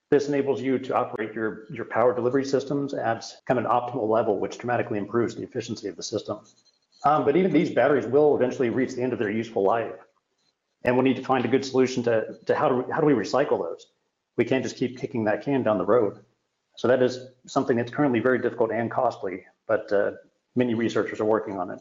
This 0.09 0.27
enables 0.27 0.61
you 0.61 0.79
to 0.79 0.95
operate 0.95 1.33
your, 1.33 1.65
your 1.69 1.85
power 1.85 2.15
delivery 2.15 2.43
systems 2.43 2.93
at 2.93 3.25
kind 3.47 3.59
of 3.59 3.65
an 3.65 3.71
optimal 3.71 4.09
level, 4.09 4.39
which 4.39 4.57
dramatically 4.57 4.97
improves 4.97 5.35
the 5.35 5.43
efficiency 5.43 5.87
of 5.87 5.95
the 5.95 6.03
system. 6.03 6.39
Um, 7.05 7.25
but 7.25 7.35
even 7.35 7.53
these 7.53 7.69
batteries 7.69 8.07
will 8.07 8.35
eventually 8.35 8.69
reach 8.69 8.93
the 8.93 9.03
end 9.03 9.13
of 9.13 9.19
their 9.19 9.29
useful 9.29 9.63
life. 9.63 9.93
And 10.83 10.95
we'll 10.95 11.03
need 11.03 11.17
to 11.17 11.23
find 11.23 11.45
a 11.45 11.47
good 11.47 11.63
solution 11.63 12.01
to, 12.03 12.35
to 12.45 12.55
how, 12.55 12.69
do 12.69 12.91
how 12.91 13.01
do 13.01 13.05
we 13.05 13.13
recycle 13.13 13.59
those? 13.59 13.87
We 14.37 14.45
can't 14.45 14.63
just 14.63 14.77
keep 14.77 14.97
kicking 14.97 15.25
that 15.25 15.43
can 15.43 15.61
down 15.63 15.77
the 15.77 15.85
road. 15.85 16.19
So 16.77 16.87
that 16.87 17.03
is 17.03 17.19
something 17.45 17.75
that's 17.77 17.91
currently 17.91 18.19
very 18.19 18.39
difficult 18.39 18.71
and 18.71 18.89
costly, 18.89 19.45
but 19.67 19.91
uh, 19.91 20.11
many 20.55 20.73
researchers 20.73 21.19
are 21.19 21.25
working 21.25 21.57
on 21.57 21.69
it. 21.71 21.79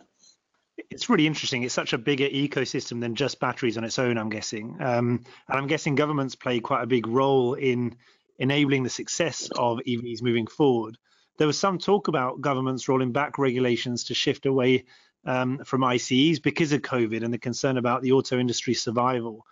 It's 0.91 1.09
really 1.09 1.27
interesting. 1.27 1.63
It's 1.63 1.75
such 1.75 1.93
a 1.93 1.99
bigger 1.99 2.29
ecosystem 2.29 3.01
than 3.01 3.15
just 3.15 3.41
batteries 3.41 3.77
on 3.77 3.85
its 3.85 3.99
own, 3.99 4.17
I'm 4.17 4.31
guessing. 4.31 4.77
Um, 4.81 5.25
and 5.49 5.59
I'm 5.59 5.67
guessing 5.67 5.95
governments 5.95 6.35
play 6.35 6.61
quite 6.61 6.83
a 6.83 6.87
big 6.87 7.07
role 7.07 7.55
in 7.55 7.97
enabling 8.39 8.85
the 8.85 8.91
success 8.91 9.49
of 9.57 9.79
EVs 9.79 10.23
moving 10.23 10.47
forward. 10.47 10.97
There 11.37 11.47
was 11.47 11.59
some 11.59 11.79
talk 11.79 12.09
about 12.09 12.41
governments 12.41 12.89
rolling 12.89 13.13
back 13.13 13.39
regulations 13.39 14.05
to 14.05 14.15
shift 14.15 14.47
away 14.47 14.85
um, 15.25 15.63
from 15.65 15.85
ICEs 15.85 16.41
because 16.41 16.73
of 16.73 16.83
COVID 16.83 17.23
and 17.25 17.33
the 17.33 17.39
concern 17.39 17.77
about 17.77 18.03
the 18.03 18.13
auto 18.13 18.39
industry's 18.39 18.83
survival. 18.83 19.45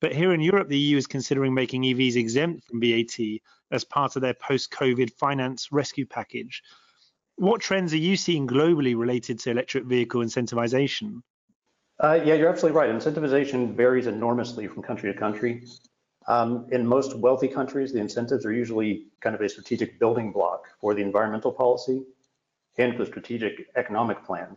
But 0.00 0.12
here 0.12 0.32
in 0.32 0.40
Europe, 0.40 0.68
the 0.68 0.78
EU 0.78 0.96
is 0.96 1.06
considering 1.06 1.54
making 1.54 1.82
EVs 1.82 2.16
exempt 2.16 2.64
from 2.64 2.80
VAT 2.80 3.40
as 3.70 3.84
part 3.84 4.16
of 4.16 4.22
their 4.22 4.34
post-COVID 4.34 5.12
finance 5.12 5.70
rescue 5.70 6.06
package. 6.06 6.62
What 7.36 7.60
trends 7.60 7.92
are 7.92 7.98
you 7.98 8.16
seeing 8.16 8.46
globally 8.46 8.96
related 8.96 9.40
to 9.40 9.50
electric 9.50 9.84
vehicle 9.84 10.20
incentivization? 10.20 11.22
Uh, 11.98 12.20
yeah, 12.24 12.34
you're 12.34 12.48
absolutely 12.48 12.78
right. 12.78 12.90
Incentivization 12.90 13.74
varies 13.74 14.06
enormously 14.06 14.66
from 14.66 14.82
country 14.82 15.12
to 15.12 15.18
country. 15.18 15.64
Um, 16.28 16.66
in 16.70 16.86
most 16.86 17.16
wealthy 17.16 17.48
countries, 17.48 17.92
the 17.92 17.98
incentives 17.98 18.46
are 18.46 18.52
usually 18.52 19.06
kind 19.20 19.34
of 19.34 19.40
a 19.40 19.48
strategic 19.48 19.98
building 19.98 20.32
block 20.32 20.68
for 20.80 20.94
the 20.94 21.02
environmental 21.02 21.52
policy 21.52 22.02
and 22.78 22.92
for 22.92 23.00
the 23.00 23.06
strategic 23.06 23.68
economic 23.76 24.24
plan. 24.24 24.56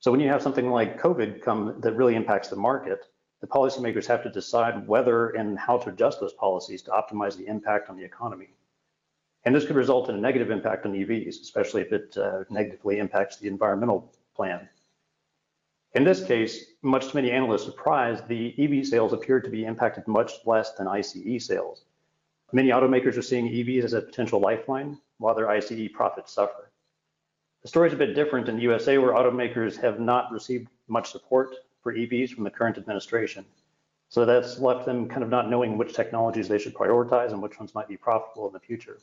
So 0.00 0.10
when 0.10 0.20
you 0.20 0.28
have 0.28 0.42
something 0.42 0.70
like 0.70 1.00
COVID 1.00 1.42
come 1.42 1.80
that 1.80 1.94
really 1.94 2.14
impacts 2.14 2.48
the 2.48 2.56
market, 2.56 3.06
the 3.40 3.46
policymakers 3.46 4.06
have 4.06 4.22
to 4.22 4.30
decide 4.30 4.86
whether 4.88 5.30
and 5.30 5.58
how 5.58 5.78
to 5.78 5.90
adjust 5.90 6.20
those 6.20 6.32
policies 6.32 6.82
to 6.82 6.90
optimize 6.90 7.36
the 7.36 7.46
impact 7.46 7.88
on 7.88 7.96
the 7.96 8.04
economy. 8.04 8.48
And 9.46 9.54
this 9.54 9.64
could 9.64 9.76
result 9.76 10.08
in 10.08 10.16
a 10.16 10.20
negative 10.20 10.50
impact 10.50 10.86
on 10.86 10.92
EVs, 10.92 11.40
especially 11.40 11.80
if 11.80 11.92
it 11.92 12.16
uh, 12.18 12.42
negatively 12.50 12.98
impacts 12.98 13.36
the 13.36 13.46
environmental 13.46 14.12
plan. 14.34 14.68
In 15.94 16.02
this 16.02 16.24
case, 16.24 16.72
much 16.82 17.10
to 17.10 17.16
many 17.16 17.30
analysts' 17.30 17.64
surprise, 17.64 18.20
the 18.26 18.54
EV 18.58 18.84
sales 18.84 19.12
appeared 19.12 19.44
to 19.44 19.50
be 19.50 19.64
impacted 19.64 20.08
much 20.08 20.32
less 20.44 20.72
than 20.72 20.88
ICE 20.88 21.46
sales. 21.46 21.84
Many 22.52 22.70
automakers 22.70 23.16
are 23.16 23.22
seeing 23.22 23.46
EVs 23.46 23.84
as 23.84 23.92
a 23.92 24.02
potential 24.02 24.40
lifeline, 24.40 24.98
while 25.18 25.36
their 25.36 25.48
ICE 25.48 25.88
profits 25.94 26.32
suffer. 26.32 26.72
The 27.62 27.68
story 27.68 27.86
is 27.86 27.94
a 27.94 27.98
bit 27.98 28.16
different 28.16 28.48
in 28.48 28.56
the 28.56 28.62
USA, 28.62 28.98
where 28.98 29.14
automakers 29.14 29.80
have 29.80 30.00
not 30.00 30.32
received 30.32 30.68
much 30.88 31.12
support 31.12 31.54
for 31.84 31.94
EVs 31.94 32.30
from 32.30 32.42
the 32.42 32.50
current 32.50 32.78
administration. 32.78 33.44
So 34.08 34.24
that's 34.24 34.58
left 34.58 34.86
them 34.86 35.08
kind 35.08 35.22
of 35.22 35.28
not 35.28 35.48
knowing 35.48 35.78
which 35.78 35.94
technologies 35.94 36.48
they 36.48 36.58
should 36.58 36.74
prioritize 36.74 37.30
and 37.30 37.40
which 37.40 37.60
ones 37.60 37.76
might 37.76 37.88
be 37.88 37.96
profitable 37.96 38.48
in 38.48 38.52
the 38.52 38.60
future. 38.60 38.98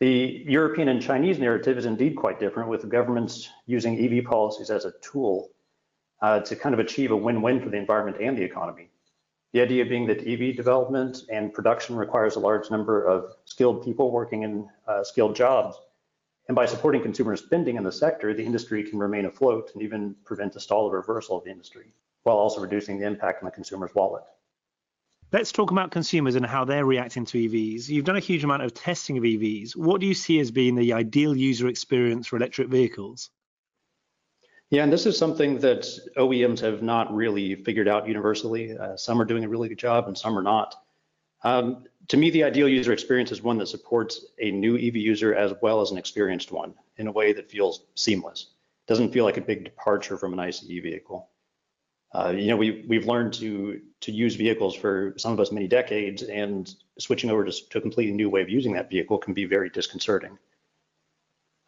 The 0.00 0.44
European 0.46 0.88
and 0.88 1.02
Chinese 1.02 1.40
narrative 1.40 1.76
is 1.76 1.84
indeed 1.84 2.14
quite 2.14 2.38
different, 2.38 2.68
with 2.68 2.88
governments 2.88 3.50
using 3.66 3.98
EV 3.98 4.24
policies 4.24 4.70
as 4.70 4.84
a 4.84 4.92
tool 5.02 5.50
uh, 6.22 6.38
to 6.40 6.54
kind 6.54 6.72
of 6.72 6.78
achieve 6.78 7.10
a 7.10 7.16
win-win 7.16 7.60
for 7.60 7.68
the 7.68 7.78
environment 7.78 8.18
and 8.20 8.38
the 8.38 8.44
economy. 8.44 8.90
The 9.52 9.60
idea 9.60 9.84
being 9.86 10.06
that 10.06 10.24
EV 10.24 10.54
development 10.54 11.22
and 11.32 11.52
production 11.52 11.96
requires 11.96 12.36
a 12.36 12.40
large 12.40 12.70
number 12.70 13.02
of 13.02 13.34
skilled 13.44 13.84
people 13.84 14.12
working 14.12 14.42
in 14.42 14.68
uh, 14.86 15.02
skilled 15.02 15.34
jobs. 15.34 15.76
And 16.46 16.54
by 16.54 16.66
supporting 16.66 17.02
consumer 17.02 17.34
spending 17.34 17.76
in 17.76 17.82
the 17.82 17.90
sector, 17.90 18.32
the 18.32 18.44
industry 18.44 18.84
can 18.84 19.00
remain 19.00 19.24
afloat 19.24 19.72
and 19.74 19.82
even 19.82 20.14
prevent 20.24 20.54
a 20.54 20.60
stall 20.60 20.86
or 20.86 20.96
reversal 20.96 21.38
of 21.38 21.44
the 21.44 21.50
industry, 21.50 21.92
while 22.22 22.36
also 22.36 22.60
reducing 22.60 23.00
the 23.00 23.06
impact 23.06 23.42
on 23.42 23.46
the 23.46 23.50
consumer's 23.50 23.94
wallet. 23.96 24.22
Let's 25.30 25.52
talk 25.52 25.70
about 25.70 25.90
consumers 25.90 26.36
and 26.36 26.46
how 26.46 26.64
they're 26.64 26.86
reacting 26.86 27.26
to 27.26 27.38
EVs. 27.38 27.90
You've 27.90 28.06
done 28.06 28.16
a 28.16 28.20
huge 28.20 28.44
amount 28.44 28.62
of 28.62 28.72
testing 28.72 29.18
of 29.18 29.24
EVs. 29.24 29.76
What 29.76 30.00
do 30.00 30.06
you 30.06 30.14
see 30.14 30.40
as 30.40 30.50
being 30.50 30.74
the 30.74 30.94
ideal 30.94 31.36
user 31.36 31.68
experience 31.68 32.26
for 32.26 32.36
electric 32.36 32.68
vehicles? 32.68 33.28
Yeah, 34.70 34.84
and 34.84 34.92
this 34.92 35.04
is 35.04 35.18
something 35.18 35.58
that 35.58 35.86
OEMs 36.16 36.60
have 36.60 36.82
not 36.82 37.14
really 37.14 37.56
figured 37.56 37.88
out 37.88 38.08
universally. 38.08 38.76
Uh, 38.76 38.96
some 38.96 39.20
are 39.20 39.26
doing 39.26 39.44
a 39.44 39.48
really 39.50 39.68
good 39.68 39.78
job 39.78 40.08
and 40.08 40.16
some 40.16 40.38
are 40.38 40.42
not. 40.42 40.74
Um, 41.44 41.84
to 42.08 42.16
me, 42.16 42.30
the 42.30 42.44
ideal 42.44 42.68
user 42.68 42.94
experience 42.94 43.30
is 43.30 43.42
one 43.42 43.58
that 43.58 43.68
supports 43.68 44.24
a 44.40 44.50
new 44.50 44.76
EV 44.76 44.96
user 44.96 45.34
as 45.34 45.52
well 45.60 45.82
as 45.82 45.90
an 45.90 45.98
experienced 45.98 46.52
one 46.52 46.74
in 46.96 47.06
a 47.06 47.12
way 47.12 47.34
that 47.34 47.50
feels 47.50 47.84
seamless. 47.96 48.52
Doesn't 48.86 49.12
feel 49.12 49.26
like 49.26 49.36
a 49.36 49.42
big 49.42 49.64
departure 49.64 50.16
from 50.16 50.32
an 50.32 50.38
ICE 50.38 50.60
vehicle. 50.60 51.28
Uh, 52.12 52.30
you 52.30 52.46
know, 52.46 52.56
we, 52.56 52.84
we've 52.88 53.06
learned 53.06 53.34
to, 53.34 53.80
to 54.00 54.12
use 54.12 54.34
vehicles 54.34 54.74
for 54.74 55.14
some 55.18 55.32
of 55.32 55.40
us 55.40 55.52
many 55.52 55.68
decades, 55.68 56.22
and 56.22 56.74
switching 56.98 57.30
over 57.30 57.44
to, 57.44 57.68
to 57.68 57.78
a 57.78 57.80
completely 57.80 58.14
new 58.14 58.30
way 58.30 58.40
of 58.40 58.48
using 58.48 58.72
that 58.72 58.88
vehicle 58.88 59.18
can 59.18 59.34
be 59.34 59.44
very 59.44 59.68
disconcerting. 59.68 60.38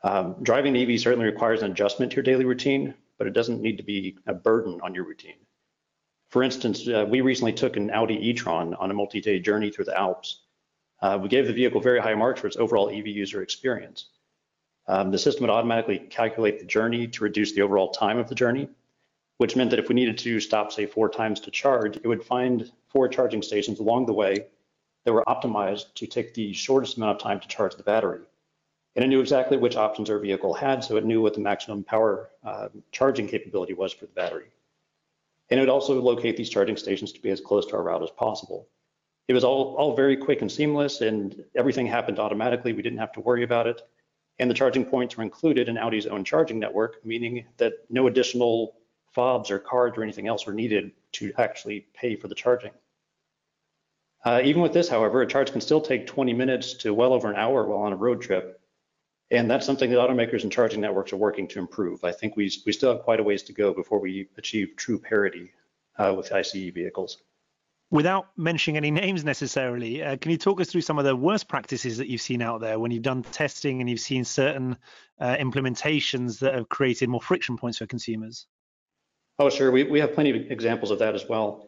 Um, 0.02 0.36
driving 0.42 0.74
an 0.74 0.90
EV 0.90 0.98
certainly 0.98 1.26
requires 1.26 1.62
an 1.62 1.70
adjustment 1.70 2.12
to 2.12 2.16
your 2.16 2.22
daily 2.22 2.46
routine, 2.46 2.94
but 3.18 3.26
it 3.26 3.34
doesn't 3.34 3.60
need 3.60 3.76
to 3.76 3.82
be 3.82 4.16
a 4.26 4.32
burden 4.32 4.80
on 4.82 4.94
your 4.94 5.04
routine. 5.04 5.36
For 6.30 6.42
instance, 6.42 6.88
uh, 6.88 7.04
we 7.08 7.20
recently 7.20 7.52
took 7.52 7.76
an 7.76 7.90
Audi 7.90 8.14
e-tron 8.14 8.74
on 8.74 8.90
a 8.90 8.94
multi-day 8.94 9.40
journey 9.40 9.70
through 9.70 9.86
the 9.86 9.98
Alps. 9.98 10.42
Uh, 11.02 11.18
we 11.20 11.28
gave 11.28 11.46
the 11.46 11.52
vehicle 11.52 11.80
very 11.80 12.00
high 12.00 12.14
marks 12.14 12.40
for 12.40 12.46
its 12.46 12.56
overall 12.56 12.88
EV 12.88 13.08
user 13.08 13.42
experience. 13.42 14.08
Um, 14.86 15.10
the 15.10 15.18
system 15.18 15.42
would 15.42 15.50
automatically 15.50 15.98
calculate 15.98 16.60
the 16.60 16.66
journey 16.66 17.08
to 17.08 17.24
reduce 17.24 17.52
the 17.52 17.62
overall 17.62 17.90
time 17.90 18.18
of 18.18 18.28
the 18.28 18.34
journey, 18.34 18.68
which 19.40 19.56
meant 19.56 19.70
that 19.70 19.78
if 19.78 19.88
we 19.88 19.94
needed 19.94 20.18
to 20.18 20.38
stop, 20.38 20.70
say, 20.70 20.84
four 20.84 21.08
times 21.08 21.40
to 21.40 21.50
charge, 21.50 21.96
it 21.96 22.06
would 22.06 22.22
find 22.22 22.70
four 22.88 23.08
charging 23.08 23.40
stations 23.40 23.80
along 23.80 24.04
the 24.04 24.12
way 24.12 24.44
that 25.06 25.14
were 25.14 25.24
optimized 25.26 25.94
to 25.94 26.06
take 26.06 26.34
the 26.34 26.52
shortest 26.52 26.98
amount 26.98 27.16
of 27.16 27.22
time 27.22 27.40
to 27.40 27.48
charge 27.48 27.74
the 27.74 27.82
battery. 27.82 28.20
And 28.94 29.02
it 29.02 29.08
knew 29.08 29.18
exactly 29.18 29.56
which 29.56 29.76
options 29.76 30.10
our 30.10 30.18
vehicle 30.18 30.52
had, 30.52 30.84
so 30.84 30.98
it 30.98 31.06
knew 31.06 31.22
what 31.22 31.32
the 31.32 31.40
maximum 31.40 31.82
power 31.82 32.28
uh, 32.44 32.68
charging 32.92 33.26
capability 33.26 33.72
was 33.72 33.94
for 33.94 34.04
the 34.04 34.12
battery. 34.12 34.48
And 35.48 35.58
it 35.58 35.62
would 35.62 35.70
also 35.70 35.98
locate 35.98 36.36
these 36.36 36.50
charging 36.50 36.76
stations 36.76 37.10
to 37.12 37.22
be 37.22 37.30
as 37.30 37.40
close 37.40 37.64
to 37.68 37.76
our 37.76 37.82
route 37.82 38.02
as 38.02 38.10
possible. 38.10 38.68
It 39.26 39.32
was 39.32 39.42
all, 39.42 39.74
all 39.76 39.96
very 39.96 40.18
quick 40.18 40.42
and 40.42 40.52
seamless, 40.52 41.00
and 41.00 41.42
everything 41.56 41.86
happened 41.86 42.18
automatically. 42.18 42.74
We 42.74 42.82
didn't 42.82 42.98
have 42.98 43.12
to 43.12 43.20
worry 43.20 43.44
about 43.44 43.66
it. 43.66 43.80
And 44.38 44.50
the 44.50 44.54
charging 44.54 44.84
points 44.84 45.16
were 45.16 45.22
included 45.22 45.70
in 45.70 45.78
Audi's 45.78 46.06
own 46.06 46.24
charging 46.24 46.58
network, 46.58 47.02
meaning 47.06 47.46
that 47.56 47.72
no 47.88 48.06
additional 48.06 48.74
fobs 49.12 49.50
or 49.50 49.58
cards 49.58 49.98
or 49.98 50.02
anything 50.02 50.28
else 50.28 50.46
were 50.46 50.52
needed 50.52 50.92
to 51.12 51.32
actually 51.38 51.86
pay 51.94 52.16
for 52.16 52.28
the 52.28 52.34
charging. 52.34 52.72
Uh, 54.24 54.40
even 54.44 54.60
with 54.60 54.72
this, 54.72 54.88
however, 54.88 55.22
a 55.22 55.26
charge 55.26 55.50
can 55.50 55.60
still 55.60 55.80
take 55.80 56.06
20 56.06 56.34
minutes 56.34 56.74
to 56.74 56.92
well 56.92 57.12
over 57.12 57.30
an 57.30 57.36
hour 57.36 57.66
while 57.66 57.80
on 57.80 57.92
a 57.92 57.96
road 57.96 58.20
trip. 58.20 58.60
And 59.30 59.50
that's 59.50 59.64
something 59.64 59.90
that 59.90 59.96
automakers 59.96 60.42
and 60.42 60.52
charging 60.52 60.80
networks 60.80 61.12
are 61.12 61.16
working 61.16 61.46
to 61.48 61.58
improve. 61.58 62.04
I 62.04 62.12
think 62.12 62.36
we, 62.36 62.50
we 62.66 62.72
still 62.72 62.92
have 62.92 63.02
quite 63.02 63.20
a 63.20 63.22
ways 63.22 63.44
to 63.44 63.52
go 63.52 63.72
before 63.72 64.00
we 64.00 64.28
achieve 64.36 64.74
true 64.76 64.98
parity 64.98 65.52
uh, 65.98 66.12
with 66.16 66.32
ICE 66.32 66.52
vehicles. 66.52 67.18
Without 67.92 68.28
mentioning 68.36 68.76
any 68.76 68.90
names 68.90 69.24
necessarily, 69.24 70.02
uh, 70.02 70.16
can 70.16 70.30
you 70.30 70.36
talk 70.36 70.60
us 70.60 70.70
through 70.70 70.82
some 70.82 70.98
of 70.98 71.04
the 71.04 71.16
worst 71.16 71.48
practices 71.48 71.96
that 71.98 72.08
you've 72.08 72.20
seen 72.20 72.42
out 72.42 72.60
there 72.60 72.78
when 72.78 72.90
you've 72.90 73.02
done 73.02 73.22
testing 73.22 73.80
and 73.80 73.88
you've 73.88 74.00
seen 74.00 74.24
certain 74.24 74.76
uh, 75.18 75.36
implementations 75.36 76.38
that 76.40 76.54
have 76.54 76.68
created 76.68 77.08
more 77.08 77.20
friction 77.20 77.56
points 77.56 77.78
for 77.78 77.86
consumers? 77.86 78.46
Oh, 79.40 79.48
sure. 79.48 79.70
We, 79.70 79.84
we 79.84 80.00
have 80.00 80.12
plenty 80.12 80.28
of 80.28 80.52
examples 80.52 80.90
of 80.90 80.98
that 80.98 81.14
as 81.14 81.26
well. 81.26 81.66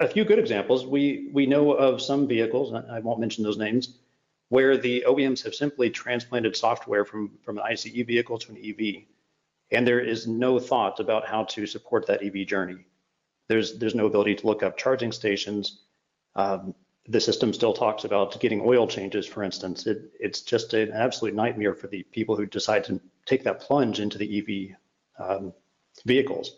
A 0.00 0.08
few 0.08 0.24
good 0.24 0.40
examples. 0.40 0.84
We, 0.84 1.30
we 1.32 1.46
know 1.46 1.70
of 1.70 2.02
some 2.02 2.26
vehicles, 2.26 2.74
I 2.74 2.98
won't 2.98 3.20
mention 3.20 3.44
those 3.44 3.56
names, 3.56 3.96
where 4.48 4.76
the 4.76 5.04
OEMs 5.06 5.44
have 5.44 5.54
simply 5.54 5.88
transplanted 5.88 6.56
software 6.56 7.04
from, 7.04 7.38
from 7.44 7.58
an 7.58 7.64
ICE 7.64 7.84
vehicle 7.84 8.38
to 8.38 8.50
an 8.50 8.58
EV. 8.58 9.04
And 9.70 9.86
there 9.86 10.00
is 10.00 10.26
no 10.26 10.58
thought 10.58 10.98
about 10.98 11.24
how 11.24 11.44
to 11.44 11.64
support 11.64 12.08
that 12.08 12.24
EV 12.24 12.44
journey. 12.44 12.86
There's, 13.46 13.78
there's 13.78 13.94
no 13.94 14.06
ability 14.06 14.34
to 14.36 14.46
look 14.48 14.64
up 14.64 14.76
charging 14.76 15.12
stations. 15.12 15.78
Um, 16.34 16.74
the 17.06 17.20
system 17.20 17.52
still 17.52 17.72
talks 17.72 18.02
about 18.02 18.40
getting 18.40 18.62
oil 18.62 18.88
changes, 18.88 19.28
for 19.28 19.44
instance. 19.44 19.86
It, 19.86 20.10
it's 20.18 20.40
just 20.40 20.74
an 20.74 20.90
absolute 20.90 21.36
nightmare 21.36 21.74
for 21.74 21.86
the 21.86 22.02
people 22.02 22.34
who 22.34 22.46
decide 22.46 22.82
to 22.86 23.00
take 23.26 23.44
that 23.44 23.60
plunge 23.60 24.00
into 24.00 24.18
the 24.18 24.74
EV 25.20 25.24
um, 25.24 25.52
vehicles. 26.04 26.56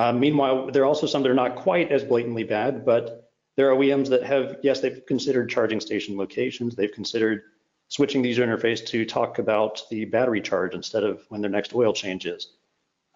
Uh, 0.00 0.14
meanwhile, 0.14 0.70
there 0.70 0.82
are 0.82 0.86
also 0.86 1.06
some 1.06 1.22
that 1.22 1.30
are 1.30 1.34
not 1.34 1.56
quite 1.56 1.92
as 1.92 2.02
blatantly 2.02 2.42
bad, 2.42 2.86
but 2.86 3.30
there 3.56 3.70
are 3.70 3.76
OEMs 3.76 4.08
that 4.08 4.22
have, 4.22 4.56
yes, 4.62 4.80
they've 4.80 5.04
considered 5.04 5.50
charging 5.50 5.78
station 5.78 6.16
locations. 6.16 6.74
They've 6.74 6.90
considered 6.90 7.42
switching 7.88 8.22
the 8.22 8.30
user 8.30 8.46
interface 8.46 8.82
to 8.86 9.04
talk 9.04 9.38
about 9.38 9.82
the 9.90 10.06
battery 10.06 10.40
charge 10.40 10.74
instead 10.74 11.04
of 11.04 11.26
when 11.28 11.42
their 11.42 11.50
next 11.50 11.74
oil 11.74 11.92
change 11.92 12.24
is. 12.24 12.48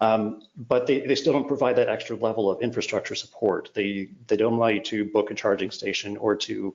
Um, 0.01 0.43
but 0.59 0.87
they, 0.87 1.01
they 1.01 1.15
still 1.15 1.33
don't 1.33 1.49
provide 1.49 1.77
that 1.77 1.89
extra 1.89 2.17
level 2.17 2.51
of 2.51 2.61
infrastructure 2.61 3.15
support. 3.15 3.71
They, 3.73 4.11
they 4.27 4.37
don't 4.37 4.53
allow 4.53 4.67
you 4.67 4.83
to 4.83 5.07
book 5.07 5.31
a 5.31 5.35
charging 5.35 5.71
station 5.71 6.19
or 6.19 6.37
to 6.37 6.75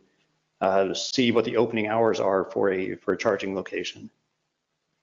uh, 0.59 0.95
see 0.95 1.31
what 1.31 1.45
the 1.45 1.57
opening 1.57 1.85
hours 1.85 2.19
are 2.19 2.45
for 2.45 2.71
a, 2.71 2.95
for 2.95 3.13
a 3.13 3.17
charging 3.17 3.53
location. 3.53 4.09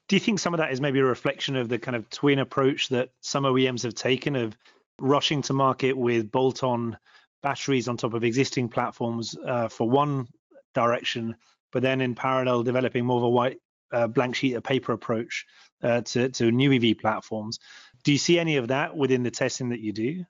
Do 0.09 0.17
you 0.17 0.21
think 0.21 0.41
some 0.41 0.53
of 0.53 0.59
that 0.59 0.73
is 0.73 0.81
maybe 0.81 0.99
a 0.99 1.05
reflection 1.05 1.55
of 1.55 1.69
the 1.69 1.79
kind 1.79 1.95
of 1.97 2.11
twin 2.11 2.41
approach 2.41 2.89
that 2.89 3.11
some 3.21 3.45
OEMs 3.45 3.85
have 3.85 3.95
taken 3.95 4.35
of 4.35 4.57
rushing 5.00 5.43
to 5.43 5.53
market 5.53 5.97
with 5.97 6.31
bolt-on 6.31 6.97
batteries 7.43 7.88
on 7.88 7.97
top 7.97 8.15
of 8.15 8.25
existing 8.25 8.69
platforms 8.69 9.37
uh, 9.47 9.69
for 9.69 9.88
one 9.88 10.26
direction, 10.75 11.37
but 11.73 11.83
then 11.83 12.00
in 12.00 12.15
parallel 12.15 12.62
developing 12.62 13.05
more 13.05 13.19
of 13.19 13.23
a 13.23 13.29
white 13.29 13.59
uh, 13.93 14.07
blank 14.07 14.35
sheet 14.35 14.55
of 14.55 14.62
paper 14.62 14.93
approach 14.93 15.47
uh, 15.83 16.00
to, 16.03 16.29
to 16.31 16.50
new 16.50 16.73
EV 16.73 16.99
platforms. 16.99 17.59
Do 18.05 18.12
you 18.12 18.19
see 18.19 18.38
any 18.38 18.57
of 18.57 18.69
that 18.69 18.97
within 18.97 19.23
the 19.23 19.31
testing 19.31 19.71
that 19.71 19.81
you 19.81 19.93
do? 19.93 20.25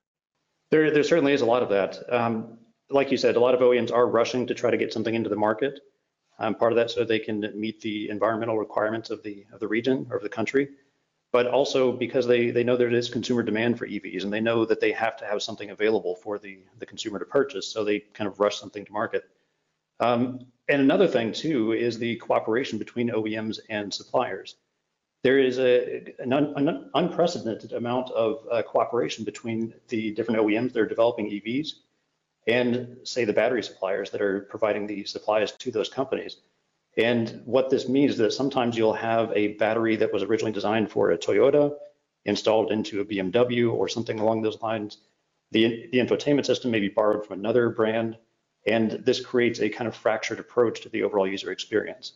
There, 0.70 0.90
there 0.90 1.04
certainly 1.04 1.32
is 1.32 1.42
a 1.42 1.46
lot 1.46 1.62
of 1.62 1.68
that. 1.70 1.98
Um, 2.12 2.58
like 2.90 3.10
you 3.10 3.16
said, 3.16 3.36
a 3.36 3.40
lot 3.40 3.54
of 3.54 3.60
OEMs 3.60 3.92
are 3.92 4.06
rushing 4.06 4.46
to 4.46 4.54
try 4.54 4.70
to 4.70 4.76
get 4.76 4.92
something 4.92 5.14
into 5.14 5.30
the 5.30 5.36
market. 5.36 5.80
Um, 6.38 6.54
part 6.54 6.72
of 6.72 6.76
that 6.76 6.90
so 6.90 7.02
they 7.02 7.18
can 7.18 7.50
meet 7.54 7.80
the 7.80 8.10
environmental 8.10 8.58
requirements 8.58 9.08
of 9.10 9.22
the 9.22 9.46
of 9.52 9.60
the 9.60 9.68
region 9.68 10.06
or 10.10 10.18
of 10.18 10.22
the 10.22 10.28
country 10.28 10.68
but 11.36 11.48
also 11.48 11.92
because 11.92 12.26
they, 12.26 12.50
they 12.50 12.64
know 12.64 12.78
there 12.78 12.88
is 12.88 13.10
consumer 13.10 13.42
demand 13.42 13.78
for 13.78 13.86
EVs 13.86 14.24
and 14.24 14.32
they 14.32 14.40
know 14.40 14.64
that 14.64 14.80
they 14.80 14.90
have 14.90 15.18
to 15.18 15.26
have 15.26 15.42
something 15.42 15.68
available 15.68 16.14
for 16.14 16.38
the, 16.38 16.60
the 16.78 16.86
consumer 16.86 17.18
to 17.18 17.26
purchase. 17.26 17.68
So 17.68 17.84
they 17.84 17.98
kind 18.14 18.26
of 18.26 18.40
rush 18.40 18.58
something 18.58 18.86
to 18.86 18.90
market. 18.90 19.28
Um, 20.00 20.46
and 20.66 20.80
another 20.80 21.06
thing 21.06 21.34
too 21.34 21.72
is 21.72 21.98
the 21.98 22.16
cooperation 22.16 22.78
between 22.78 23.10
OEMs 23.10 23.58
and 23.68 23.92
suppliers. 23.92 24.56
There 25.24 25.38
is 25.38 25.58
a, 25.58 26.14
an, 26.20 26.32
un, 26.32 26.54
an 26.56 26.90
unprecedented 26.94 27.74
amount 27.74 28.10
of 28.12 28.38
uh, 28.50 28.62
cooperation 28.62 29.22
between 29.22 29.74
the 29.88 30.12
different 30.12 30.40
OEMs 30.40 30.72
that 30.72 30.80
are 30.80 30.88
developing 30.88 31.26
EVs 31.26 31.68
and 32.46 32.96
say 33.04 33.26
the 33.26 33.34
battery 33.34 33.62
suppliers 33.62 34.08
that 34.12 34.22
are 34.22 34.40
providing 34.48 34.86
the 34.86 35.04
supplies 35.04 35.52
to 35.52 35.70
those 35.70 35.90
companies. 35.90 36.38
And 36.96 37.42
what 37.44 37.68
this 37.68 37.88
means 37.88 38.12
is 38.12 38.18
that 38.18 38.32
sometimes 38.32 38.76
you'll 38.76 38.94
have 38.94 39.30
a 39.34 39.48
battery 39.48 39.96
that 39.96 40.12
was 40.12 40.22
originally 40.22 40.52
designed 40.52 40.90
for 40.90 41.10
a 41.10 41.18
Toyota 41.18 41.74
installed 42.24 42.72
into 42.72 43.00
a 43.00 43.04
BMW 43.04 43.72
or 43.72 43.88
something 43.88 44.18
along 44.18 44.42
those 44.42 44.60
lines. 44.62 44.98
The, 45.52 45.88
the 45.92 45.98
infotainment 45.98 46.46
system 46.46 46.70
may 46.70 46.80
be 46.80 46.88
borrowed 46.88 47.24
from 47.24 47.38
another 47.38 47.68
brand, 47.70 48.16
and 48.66 48.90
this 48.90 49.24
creates 49.24 49.60
a 49.60 49.68
kind 49.68 49.86
of 49.86 49.94
fractured 49.94 50.40
approach 50.40 50.80
to 50.82 50.88
the 50.88 51.02
overall 51.02 51.26
user 51.26 51.52
experience. 51.52 52.14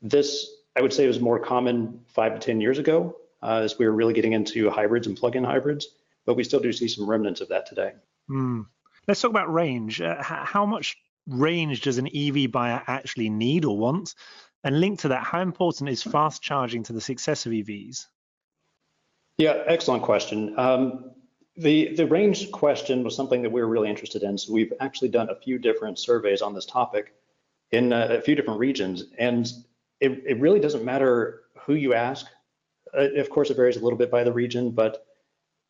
This, 0.00 0.50
I 0.76 0.82
would 0.82 0.92
say, 0.92 1.06
was 1.06 1.20
more 1.20 1.38
common 1.38 2.00
five 2.06 2.34
to 2.34 2.38
10 2.38 2.60
years 2.60 2.78
ago 2.78 3.16
uh, 3.42 3.60
as 3.62 3.78
we 3.78 3.86
were 3.86 3.92
really 3.92 4.14
getting 4.14 4.32
into 4.32 4.70
hybrids 4.70 5.06
and 5.06 5.16
plug-in 5.16 5.44
hybrids, 5.44 5.88
but 6.24 6.34
we 6.34 6.44
still 6.44 6.60
do 6.60 6.72
see 6.72 6.88
some 6.88 7.08
remnants 7.08 7.40
of 7.40 7.48
that 7.48 7.66
today. 7.66 7.92
Mm. 8.30 8.66
Let's 9.06 9.20
talk 9.20 9.30
about 9.30 9.52
range. 9.52 10.00
Uh, 10.00 10.22
how 10.22 10.64
much 10.64 10.96
range 11.26 11.82
does 11.82 11.98
an 11.98 12.08
EV 12.14 12.50
buyer 12.50 12.82
actually 12.86 13.30
need 13.30 13.64
or 13.64 13.76
want? 13.76 14.14
And 14.64 14.80
linked 14.80 15.02
to 15.02 15.08
that, 15.08 15.22
how 15.22 15.40
important 15.40 15.90
is 15.90 16.02
fast 16.02 16.42
charging 16.42 16.82
to 16.84 16.92
the 16.92 17.00
success 17.00 17.46
of 17.46 17.52
EVs? 17.52 18.06
Yeah, 19.38 19.62
excellent 19.66 20.02
question. 20.02 20.58
Um, 20.58 21.12
the, 21.56 21.94
the 21.94 22.06
range 22.06 22.50
question 22.50 23.04
was 23.04 23.14
something 23.14 23.42
that 23.42 23.50
we 23.50 23.60
were 23.60 23.68
really 23.68 23.88
interested 23.88 24.22
in. 24.22 24.36
So 24.38 24.52
we've 24.52 24.72
actually 24.80 25.08
done 25.08 25.30
a 25.30 25.36
few 25.36 25.58
different 25.58 25.98
surveys 25.98 26.42
on 26.42 26.54
this 26.54 26.66
topic 26.66 27.14
in 27.70 27.92
a, 27.92 28.16
a 28.16 28.20
few 28.20 28.34
different 28.34 28.58
regions. 28.58 29.04
And 29.18 29.46
it, 30.00 30.22
it 30.26 30.40
really 30.40 30.60
doesn't 30.60 30.84
matter 30.84 31.42
who 31.60 31.74
you 31.74 31.94
ask. 31.94 32.26
Uh, 32.96 33.08
of 33.16 33.30
course, 33.30 33.50
it 33.50 33.56
varies 33.56 33.76
a 33.76 33.80
little 33.80 33.98
bit 33.98 34.10
by 34.10 34.24
the 34.24 34.32
region, 34.32 34.70
but 34.70 35.06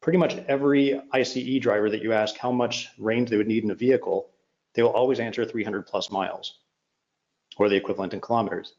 pretty 0.01 0.19
much 0.19 0.37
every 0.49 1.01
ICE 1.13 1.59
driver 1.61 1.91
that 1.91 2.03
you 2.03 2.13
ask 2.13 2.37
how 2.37 2.53
much 2.53 2.89
range 2.99 3.31
they 3.31 3.37
would 3.37 3.49
need 3.49 3.65
in 3.65 3.71
a 3.71 3.75
vehicle, 3.75 4.31
they 4.77 4.83
will 4.83 4.91
always 4.91 5.19
answer 5.19 5.45
300 5.45 5.87
plus 5.87 6.11
miles 6.11 6.59
or 7.57 7.69
the 7.69 7.77
equivalent 7.77 8.13
in 8.15 8.21
kilometers. 8.21 8.75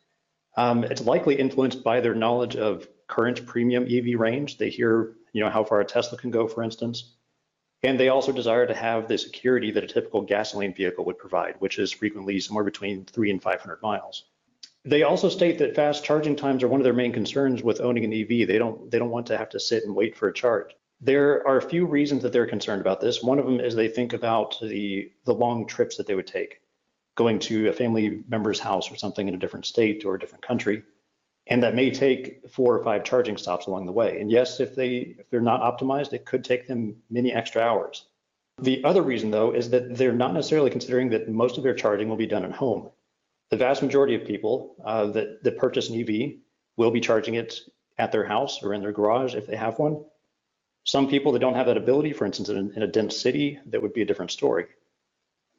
Um, 0.55 0.83
it's 0.83 1.01
likely 1.01 1.35
influenced 1.35 1.83
by 1.83 1.99
their 1.99 2.15
knowledge 2.15 2.55
of 2.55 2.87
current 3.07 3.45
premium 3.45 3.85
EV 3.89 4.19
range. 4.19 4.57
They 4.57 4.69
hear, 4.69 5.15
you 5.33 5.43
know, 5.43 5.49
how 5.49 5.63
far 5.63 5.81
a 5.81 5.85
Tesla 5.85 6.17
can 6.17 6.31
go, 6.31 6.47
for 6.47 6.63
instance. 6.63 7.15
And 7.83 7.99
they 7.99 8.09
also 8.09 8.31
desire 8.31 8.65
to 8.65 8.73
have 8.73 9.07
the 9.07 9.17
security 9.17 9.71
that 9.71 9.83
a 9.83 9.87
typical 9.87 10.21
gasoline 10.21 10.73
vehicle 10.73 11.05
would 11.05 11.17
provide, 11.17 11.55
which 11.59 11.79
is 11.79 11.91
frequently 11.91 12.39
somewhere 12.39 12.63
between 12.63 13.05
three 13.05 13.29
and 13.29 13.41
500 13.41 13.81
miles. 13.81 14.25
They 14.85 15.03
also 15.03 15.29
state 15.29 15.57
that 15.59 15.75
fast 15.75 16.03
charging 16.03 16.35
times 16.35 16.63
are 16.63 16.67
one 16.67 16.79
of 16.79 16.85
their 16.85 16.93
main 16.93 17.11
concerns 17.11 17.61
with 17.61 17.81
owning 17.81 18.05
an 18.05 18.13
EV. 18.13 18.47
They 18.47 18.57
don't, 18.57 18.89
they 18.89 18.99
don't 18.99 19.09
want 19.09 19.27
to 19.27 19.37
have 19.37 19.49
to 19.49 19.59
sit 19.59 19.83
and 19.83 19.95
wait 19.95 20.15
for 20.15 20.27
a 20.27 20.33
charge. 20.33 20.71
There 20.99 21.47
are 21.47 21.57
a 21.57 21.69
few 21.69 21.85
reasons 21.85 22.23
that 22.23 22.33
they're 22.33 22.47
concerned 22.47 22.81
about 22.81 23.01
this. 23.01 23.21
One 23.21 23.39
of 23.39 23.45
them 23.45 23.59
is 23.59 23.75
they 23.75 23.87
think 23.87 24.13
about 24.13 24.57
the, 24.61 25.11
the 25.25 25.33
long 25.33 25.67
trips 25.67 25.97
that 25.97 26.07
they 26.07 26.15
would 26.15 26.27
take, 26.27 26.61
going 27.15 27.39
to 27.39 27.69
a 27.69 27.73
family 27.73 28.23
member's 28.27 28.59
house 28.59 28.91
or 28.91 28.95
something 28.95 29.27
in 29.27 29.35
a 29.35 29.37
different 29.37 29.65
state 29.65 30.05
or 30.05 30.15
a 30.15 30.19
different 30.19 30.45
country. 30.45 30.83
And 31.45 31.63
that 31.63 31.75
may 31.75 31.91
take 31.91 32.49
four 32.49 32.75
or 32.75 32.83
five 32.83 33.03
charging 33.03 33.37
stops 33.37 33.67
along 33.67 33.85
the 33.85 33.91
way. 33.91 34.19
And 34.19 34.29
yes, 34.29 34.59
if 34.59 34.75
they 34.75 35.15
if 35.19 35.29
they're 35.29 35.39
not 35.39 35.61
optimized, 35.61 36.13
it 36.13 36.25
could 36.25 36.43
take 36.43 36.67
them 36.67 36.97
many 37.09 37.31
extra 37.31 37.61
hours. 37.61 38.05
The 38.59 38.83
other 38.83 39.01
reason 39.01 39.31
though 39.31 39.51
is 39.51 39.69
that 39.69 39.95
they're 39.95 40.11
not 40.11 40.33
necessarily 40.33 40.71
considering 40.71 41.09
that 41.09 41.29
most 41.29 41.57
of 41.57 41.63
their 41.63 41.75
charging 41.75 42.09
will 42.09 42.17
be 42.17 42.27
done 42.27 42.43
at 42.43 42.51
home. 42.51 42.89
The 43.49 43.57
vast 43.57 43.81
majority 43.81 44.15
of 44.15 44.25
people 44.25 44.75
uh, 44.83 45.05
that, 45.07 45.43
that 45.43 45.57
purchase 45.57 45.89
an 45.89 46.01
EV 46.01 46.39
will 46.75 46.91
be 46.91 46.99
charging 46.99 47.35
it 47.35 47.61
at 47.97 48.11
their 48.11 48.25
house 48.25 48.61
or 48.61 48.73
in 48.73 48.81
their 48.81 48.91
garage 48.91 49.35
if 49.35 49.47
they 49.47 49.55
have 49.55 49.79
one. 49.79 50.03
Some 50.87 51.09
people 51.09 51.33
that 51.33 51.39
don't 51.39 51.55
have 51.55 51.65
that 51.65 51.75
ability, 51.75 52.13
for 52.13 52.25
instance, 52.25 52.47
in, 52.47 52.71
in 52.73 52.81
a 52.81 52.87
dense 52.87 53.19
city, 53.19 53.59
that 53.65 53.81
would 53.81 53.91
be 53.91 54.03
a 54.03 54.05
different 54.05 54.31
story. 54.31 54.67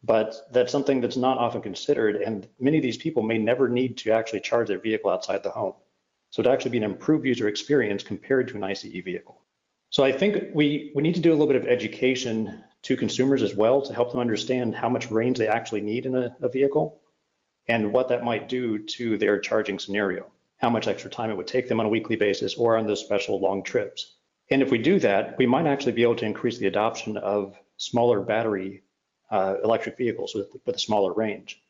But 0.03 0.35
that's 0.53 0.73
something 0.73 1.03
that's 1.03 1.19
not 1.19 1.37
often 1.37 1.61
considered, 1.61 2.17
and 2.17 2.49
many 2.59 2.79
of 2.79 2.83
these 2.83 2.97
people 2.97 3.23
may 3.23 3.37
never 3.37 3.69
need 3.69 3.99
to 3.99 4.11
actually 4.11 4.41
charge 4.41 4.69
their 4.69 4.79
vehicle 4.79 5.11
outside 5.11 5.43
the 5.43 5.51
home. 5.51 5.75
So 6.31 6.41
it'd 6.41 6.51
actually 6.51 6.71
be 6.71 6.79
an 6.79 6.85
improved 6.85 7.27
user 7.27 7.47
experience 7.47 8.03
compared 8.03 8.49
to 8.49 8.57
an 8.57 8.65
ICE 8.65 8.85
vehicle. 9.05 9.43
So 9.91 10.03
I 10.03 10.13
think 10.13 10.55
we, 10.55 10.93
we 10.95 11.03
need 11.03 11.17
to 11.17 11.21
do 11.21 11.31
a 11.31 11.37
little 11.37 11.53
bit 11.53 11.63
of 11.63 11.69
education 11.69 12.65
to 12.85 12.97
consumers 12.97 13.43
as 13.43 13.55
well 13.55 13.83
to 13.83 13.93
help 13.93 14.11
them 14.13 14.21
understand 14.21 14.75
how 14.75 14.89
much 14.89 15.11
range 15.11 15.37
they 15.37 15.49
actually 15.49 15.83
need 15.83 16.07
in 16.07 16.15
a, 16.15 16.35
a 16.41 16.49
vehicle 16.49 17.03
and 17.67 17.93
what 17.93 18.09
that 18.09 18.25
might 18.25 18.49
do 18.49 18.79
to 18.79 19.19
their 19.19 19.39
charging 19.39 19.79
scenario. 19.79 20.25
how 20.59 20.71
much 20.71 20.89
extra 20.89 21.11
time 21.11 21.31
it 21.31 21.37
would 21.37 21.47
take 21.47 21.69
them 21.69 21.81
on 21.81 21.87
a 21.87 21.89
weekly 21.89 22.17
basis 22.17 22.55
or 22.57 22.77
on 22.77 22.87
those 22.87 23.01
special 23.01 23.41
long 23.41 23.63
trips. 23.63 24.17
And 24.51 24.63
if 24.63 24.71
we 24.71 24.79
do 24.79 24.99
that, 25.01 25.37
we 25.39 25.47
might 25.47 25.67
actually 25.67 25.93
be 25.93 26.03
able 26.03 26.17
to 26.17 26.25
increase 26.25 26.59
the 26.59 26.67
adoption 26.67 27.17
of 27.17 27.57
smaller 27.77 28.21
battery 28.21 28.83
uh, 29.31 29.57
electric 29.63 29.99
vehicles 29.99 30.35
with, 30.35 30.49
with 30.65 30.77
a 30.77 30.79
smaller 30.79 31.13
range. 31.13 31.61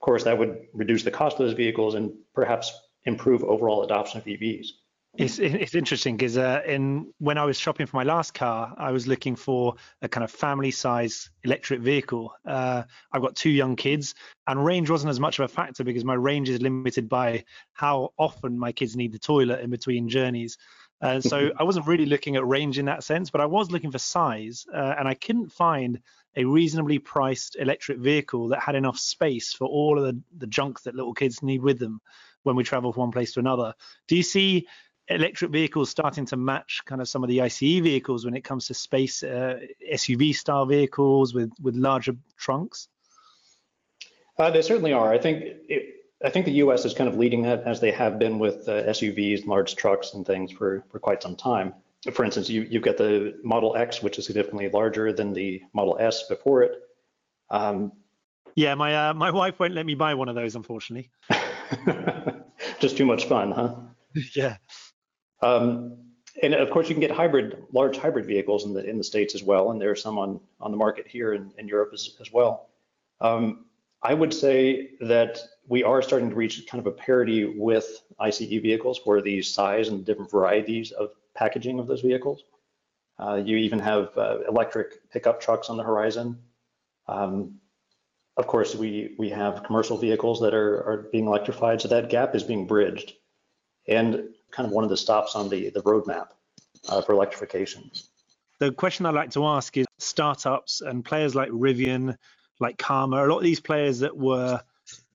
Of 0.00 0.04
course, 0.04 0.24
that 0.24 0.38
would 0.38 0.66
reduce 0.72 1.04
the 1.04 1.10
cost 1.10 1.38
of 1.38 1.46
those 1.46 1.54
vehicles 1.54 1.94
and 1.94 2.12
perhaps 2.34 2.72
improve 3.04 3.44
overall 3.44 3.82
adoption 3.84 4.18
of 4.18 4.24
EVs. 4.26 4.68
It's 5.16 5.38
it's 5.38 5.74
interesting 5.74 6.16
because 6.16 6.36
uh, 6.36 6.60
in 6.66 7.12
when 7.18 7.38
I 7.38 7.44
was 7.44 7.58
shopping 7.58 7.86
for 7.86 7.96
my 7.96 8.04
last 8.04 8.34
car, 8.34 8.74
I 8.78 8.92
was 8.92 9.08
looking 9.08 9.34
for 9.34 9.74
a 10.02 10.08
kind 10.08 10.22
of 10.22 10.30
family 10.30 10.70
size 10.70 11.30
electric 11.42 11.80
vehicle. 11.80 12.34
Uh, 12.46 12.84
I've 13.10 13.22
got 13.22 13.34
two 13.34 13.50
young 13.50 13.74
kids, 13.74 14.14
and 14.46 14.64
range 14.64 14.90
wasn't 14.90 15.10
as 15.10 15.18
much 15.18 15.38
of 15.38 15.46
a 15.46 15.48
factor 15.48 15.82
because 15.82 16.04
my 16.04 16.14
range 16.14 16.50
is 16.50 16.60
limited 16.60 17.08
by 17.08 17.44
how 17.72 18.12
often 18.16 18.58
my 18.58 18.70
kids 18.70 18.96
need 18.96 19.12
the 19.12 19.18
toilet 19.18 19.60
in 19.60 19.70
between 19.70 20.08
journeys. 20.08 20.58
Uh, 21.00 21.20
so 21.20 21.50
I 21.56 21.62
wasn't 21.62 21.86
really 21.86 22.06
looking 22.06 22.36
at 22.36 22.46
range 22.46 22.78
in 22.78 22.86
that 22.86 23.04
sense, 23.04 23.30
but 23.30 23.40
I 23.40 23.46
was 23.46 23.70
looking 23.70 23.92
for 23.92 23.98
size, 23.98 24.66
uh, 24.72 24.94
and 24.98 25.06
I 25.06 25.14
couldn't 25.14 25.52
find 25.52 26.00
a 26.36 26.44
reasonably 26.44 26.98
priced 26.98 27.56
electric 27.56 27.98
vehicle 27.98 28.48
that 28.48 28.60
had 28.60 28.74
enough 28.74 28.98
space 28.98 29.52
for 29.52 29.66
all 29.66 29.98
of 29.98 30.04
the, 30.04 30.20
the 30.38 30.46
junk 30.46 30.82
that 30.82 30.94
little 30.94 31.14
kids 31.14 31.42
need 31.42 31.62
with 31.62 31.78
them 31.78 32.00
when 32.42 32.56
we 32.56 32.64
travel 32.64 32.92
from 32.92 33.02
one 33.02 33.10
place 33.12 33.32
to 33.34 33.40
another. 33.40 33.74
Do 34.06 34.16
you 34.16 34.22
see 34.22 34.66
electric 35.08 35.50
vehicles 35.50 35.90
starting 35.90 36.26
to 36.26 36.36
match 36.36 36.82
kind 36.84 37.00
of 37.00 37.08
some 37.08 37.22
of 37.22 37.28
the 37.28 37.40
ICE 37.42 37.80
vehicles 37.80 38.24
when 38.24 38.34
it 38.34 38.44
comes 38.44 38.66
to 38.66 38.74
space 38.74 39.22
uh, 39.22 39.60
SUV 39.92 40.34
style 40.34 40.66
vehicles 40.66 41.32
with 41.32 41.50
with 41.62 41.76
larger 41.76 42.14
trunks? 42.36 42.88
Uh, 44.38 44.50
they 44.50 44.62
certainly 44.62 44.92
are. 44.92 45.12
I 45.12 45.18
think 45.18 45.42
it, 45.68 45.97
I 46.24 46.30
think 46.30 46.46
the 46.46 46.52
U.S. 46.52 46.84
is 46.84 46.94
kind 46.94 47.08
of 47.08 47.16
leading 47.16 47.42
that 47.42 47.62
as 47.62 47.80
they 47.80 47.92
have 47.92 48.18
been 48.18 48.38
with 48.38 48.68
uh, 48.68 48.82
SUVs, 48.84 49.46
large 49.46 49.76
trucks, 49.76 50.14
and 50.14 50.26
things 50.26 50.50
for 50.50 50.84
for 50.90 50.98
quite 50.98 51.22
some 51.22 51.36
time. 51.36 51.74
For 52.12 52.24
instance, 52.24 52.48
you 52.48 52.62
you've 52.62 52.82
got 52.82 52.96
the 52.96 53.38
Model 53.42 53.76
X, 53.76 54.02
which 54.02 54.18
is 54.18 54.26
significantly 54.26 54.68
larger 54.68 55.12
than 55.12 55.32
the 55.32 55.62
Model 55.72 55.96
S 56.00 56.24
before 56.28 56.62
it. 56.62 56.72
Um, 57.50 57.92
yeah, 58.56 58.74
my 58.74 59.10
uh, 59.10 59.14
my 59.14 59.30
wife 59.30 59.60
won't 59.60 59.74
let 59.74 59.86
me 59.86 59.94
buy 59.94 60.14
one 60.14 60.28
of 60.28 60.34
those, 60.34 60.56
unfortunately. 60.56 61.10
Just 62.80 62.96
too 62.96 63.06
much 63.06 63.26
fun, 63.26 63.52
huh? 63.52 63.74
yeah. 64.34 64.56
Um, 65.42 65.98
and 66.42 66.54
of 66.54 66.70
course, 66.70 66.88
you 66.88 66.94
can 66.94 67.00
get 67.00 67.10
hybrid, 67.10 67.62
large 67.72 67.96
hybrid 67.96 68.26
vehicles 68.26 68.64
in 68.64 68.74
the 68.74 68.84
in 68.84 68.98
the 68.98 69.04
states 69.04 69.34
as 69.34 69.42
well, 69.42 69.70
and 69.70 69.80
there 69.80 69.90
are 69.90 69.96
some 69.96 70.18
on 70.18 70.40
on 70.60 70.70
the 70.70 70.76
market 70.76 71.06
here 71.06 71.32
in, 71.32 71.52
in 71.58 71.68
Europe 71.68 71.90
as, 71.92 72.16
as 72.20 72.32
well. 72.32 72.68
Um, 73.20 73.66
I 74.02 74.14
would 74.14 74.32
say 74.32 74.90
that 75.00 75.40
we 75.66 75.82
are 75.82 76.02
starting 76.02 76.30
to 76.30 76.36
reach 76.36 76.66
kind 76.66 76.80
of 76.80 76.86
a 76.86 76.96
parity 76.96 77.44
with 77.44 78.02
ICE 78.18 78.38
vehicles 78.38 78.98
for 78.98 79.20
the 79.20 79.42
size 79.42 79.88
and 79.88 80.04
different 80.04 80.30
varieties 80.30 80.92
of 80.92 81.10
packaging 81.34 81.78
of 81.78 81.86
those 81.86 82.00
vehicles. 82.00 82.44
Uh, 83.18 83.34
you 83.34 83.56
even 83.56 83.78
have 83.80 84.16
uh, 84.16 84.38
electric 84.48 85.10
pickup 85.10 85.40
trucks 85.40 85.68
on 85.68 85.76
the 85.76 85.82
horizon. 85.82 86.38
Um, 87.08 87.58
of 88.36 88.46
course, 88.46 88.76
we 88.76 89.16
we 89.18 89.28
have 89.30 89.64
commercial 89.64 89.98
vehicles 89.98 90.40
that 90.40 90.54
are 90.54 90.76
are 90.88 91.08
being 91.10 91.26
electrified, 91.26 91.80
so 91.80 91.88
that 91.88 92.08
gap 92.08 92.36
is 92.36 92.44
being 92.44 92.66
bridged. 92.66 93.14
And 93.88 94.28
kind 94.50 94.66
of 94.66 94.72
one 94.72 94.84
of 94.84 94.90
the 94.90 94.96
stops 94.96 95.34
on 95.34 95.48
the, 95.48 95.70
the 95.70 95.82
roadmap 95.82 96.28
uh, 96.88 97.02
for 97.02 97.12
electrification. 97.12 97.90
The 98.60 98.72
question 98.72 99.06
I'd 99.06 99.14
like 99.14 99.30
to 99.32 99.44
ask 99.46 99.76
is 99.76 99.86
startups 99.98 100.80
and 100.80 101.04
players 101.04 101.34
like 101.34 101.48
Rivian, 101.50 102.16
like 102.60 102.78
Karma, 102.78 103.24
a 103.24 103.28
lot 103.28 103.38
of 103.38 103.44
these 103.44 103.60
players 103.60 104.00
that 104.00 104.16
were 104.16 104.60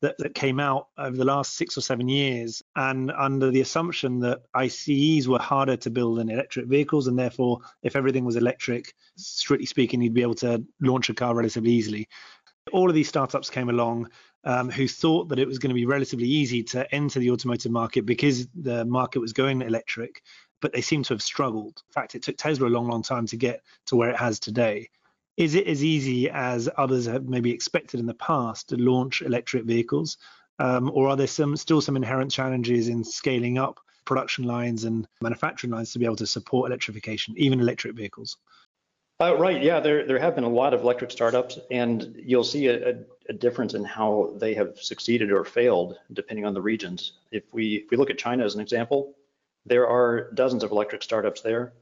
that, 0.01 0.17
that 0.17 0.35
came 0.35 0.59
out 0.59 0.89
over 0.97 1.15
the 1.15 1.23
last 1.23 1.55
six 1.55 1.77
or 1.77 1.81
seven 1.81 2.09
years 2.09 2.61
and 2.75 3.09
under 3.11 3.49
the 3.49 3.61
assumption 3.61 4.19
that 4.19 4.41
ICEs 4.53 5.27
were 5.27 5.39
harder 5.39 5.77
to 5.77 5.89
build 5.89 6.17
than 6.17 6.29
electric 6.29 6.67
vehicles 6.67 7.07
and 7.07 7.17
therefore 7.17 7.59
if 7.83 7.95
everything 7.95 8.25
was 8.25 8.35
electric, 8.35 8.93
strictly 9.15 9.65
speaking, 9.65 10.01
you'd 10.01 10.13
be 10.13 10.21
able 10.21 10.35
to 10.35 10.63
launch 10.81 11.09
a 11.09 11.13
car 11.13 11.33
relatively 11.33 11.71
easily. 11.71 12.07
All 12.71 12.89
of 12.89 12.95
these 12.95 13.07
startups 13.07 13.49
came 13.49 13.69
along 13.69 14.09
um, 14.43 14.69
who 14.69 14.87
thought 14.87 15.29
that 15.29 15.39
it 15.39 15.47
was 15.47 15.57
going 15.57 15.69
to 15.69 15.75
be 15.75 15.85
relatively 15.85 16.27
easy 16.27 16.63
to 16.63 16.93
enter 16.93 17.19
the 17.19 17.31
automotive 17.31 17.71
market 17.71 18.05
because 18.05 18.47
the 18.47 18.83
market 18.85 19.19
was 19.19 19.31
going 19.31 19.61
electric, 19.61 20.21
but 20.61 20.73
they 20.73 20.81
seem 20.81 21.03
to 21.03 21.13
have 21.13 21.21
struggled. 21.21 21.81
In 21.87 21.93
fact, 21.93 22.15
it 22.15 22.23
took 22.23 22.37
Tesla 22.37 22.67
a 22.67 22.69
long, 22.69 22.89
long 22.89 23.03
time 23.03 23.25
to 23.27 23.37
get 23.37 23.61
to 23.85 23.95
where 23.95 24.09
it 24.09 24.17
has 24.17 24.39
today. 24.39 24.89
Is 25.37 25.55
it 25.55 25.67
as 25.67 25.83
easy 25.83 26.29
as 26.29 26.69
others 26.77 27.05
have 27.07 27.27
maybe 27.27 27.51
expected 27.51 27.99
in 27.99 28.05
the 28.05 28.13
past 28.13 28.69
to 28.69 28.77
launch 28.77 29.21
electric 29.21 29.65
vehicles? 29.65 30.17
Um, 30.59 30.91
or 30.93 31.09
are 31.09 31.15
there 31.15 31.27
some 31.27 31.57
still 31.57 31.81
some 31.81 31.95
inherent 31.95 32.31
challenges 32.31 32.87
in 32.87 33.03
scaling 33.03 33.57
up 33.57 33.79
production 34.05 34.43
lines 34.43 34.83
and 34.83 35.07
manufacturing 35.21 35.71
lines 35.71 35.91
to 35.93 35.99
be 35.99 36.05
able 36.05 36.15
to 36.17 36.27
support 36.27 36.69
electrification, 36.69 37.33
even 37.37 37.59
electric 37.59 37.95
vehicles? 37.95 38.37
Uh, 39.19 39.35
right. 39.37 39.61
Yeah, 39.63 39.79
there 39.79 40.05
there 40.05 40.19
have 40.19 40.35
been 40.35 40.43
a 40.43 40.49
lot 40.49 40.73
of 40.73 40.81
electric 40.81 41.11
startups, 41.11 41.57
and 41.71 42.15
you'll 42.17 42.43
see 42.43 42.67
a, 42.67 42.97
a, 43.29 43.33
difference 43.33 43.73
in 43.73 43.83
how 43.83 44.33
they 44.37 44.53
have 44.53 44.77
succeeded 44.79 45.31
or 45.31 45.45
failed 45.45 45.97
depending 46.11 46.45
on 46.45 46.53
the 46.53 46.61
regions. 46.61 47.13
If 47.31 47.43
we 47.53 47.75
if 47.75 47.91
we 47.91 47.97
look 47.97 48.09
at 48.09 48.17
China 48.17 48.43
as 48.43 48.55
an 48.55 48.61
example, 48.61 49.15
there 49.65 49.87
are 49.87 50.31
dozens 50.31 50.63
of 50.63 50.71
electric 50.71 51.03
startups 51.03 51.41
there. 51.41 51.73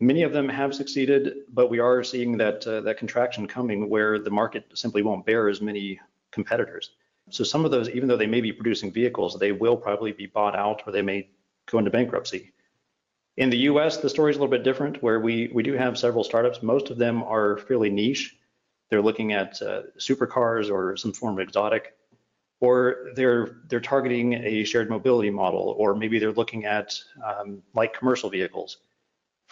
Many 0.00 0.22
of 0.22 0.32
them 0.32 0.48
have 0.48 0.74
succeeded, 0.74 1.44
but 1.48 1.70
we 1.70 1.78
are 1.78 2.02
seeing 2.02 2.36
that 2.38 2.66
uh, 2.66 2.80
that 2.82 2.98
contraction 2.98 3.46
coming 3.46 3.88
where 3.88 4.18
the 4.18 4.30
market 4.30 4.64
simply 4.74 5.02
won't 5.02 5.24
bear 5.24 5.48
as 5.48 5.60
many 5.60 6.00
competitors. 6.32 6.90
So 7.30 7.44
some 7.44 7.64
of 7.64 7.70
those, 7.70 7.88
even 7.90 8.08
though 8.08 8.16
they 8.16 8.26
may 8.26 8.40
be 8.40 8.52
producing 8.52 8.92
vehicles, 8.92 9.38
they 9.38 9.52
will 9.52 9.76
probably 9.76 10.12
be 10.12 10.26
bought 10.26 10.56
out 10.56 10.82
or 10.86 10.92
they 10.92 11.02
may 11.02 11.28
go 11.70 11.78
into 11.78 11.90
bankruptcy. 11.90 12.52
In 13.36 13.48
the 13.48 13.58
US, 13.58 13.96
the 13.98 14.10
story 14.10 14.30
is 14.30 14.36
a 14.36 14.40
little 14.40 14.50
bit 14.50 14.64
different 14.64 15.02
where 15.02 15.20
we, 15.20 15.50
we 15.54 15.62
do 15.62 15.72
have 15.74 15.96
several 15.96 16.24
startups. 16.24 16.62
Most 16.62 16.90
of 16.90 16.98
them 16.98 17.22
are 17.22 17.56
fairly 17.56 17.88
niche. 17.88 18.36
They're 18.90 19.00
looking 19.00 19.32
at 19.32 19.62
uh, 19.62 19.82
supercars 19.98 20.70
or 20.70 20.96
some 20.96 21.12
form 21.14 21.38
of 21.38 21.40
exotic, 21.40 21.96
or 22.60 23.08
they're, 23.14 23.56
they're 23.68 23.80
targeting 23.80 24.34
a 24.34 24.64
shared 24.64 24.90
mobility 24.90 25.30
model, 25.30 25.74
or 25.78 25.94
maybe 25.94 26.18
they're 26.18 26.32
looking 26.32 26.66
at 26.66 26.98
um, 27.24 27.62
like 27.74 27.94
commercial 27.94 28.28
vehicles, 28.28 28.78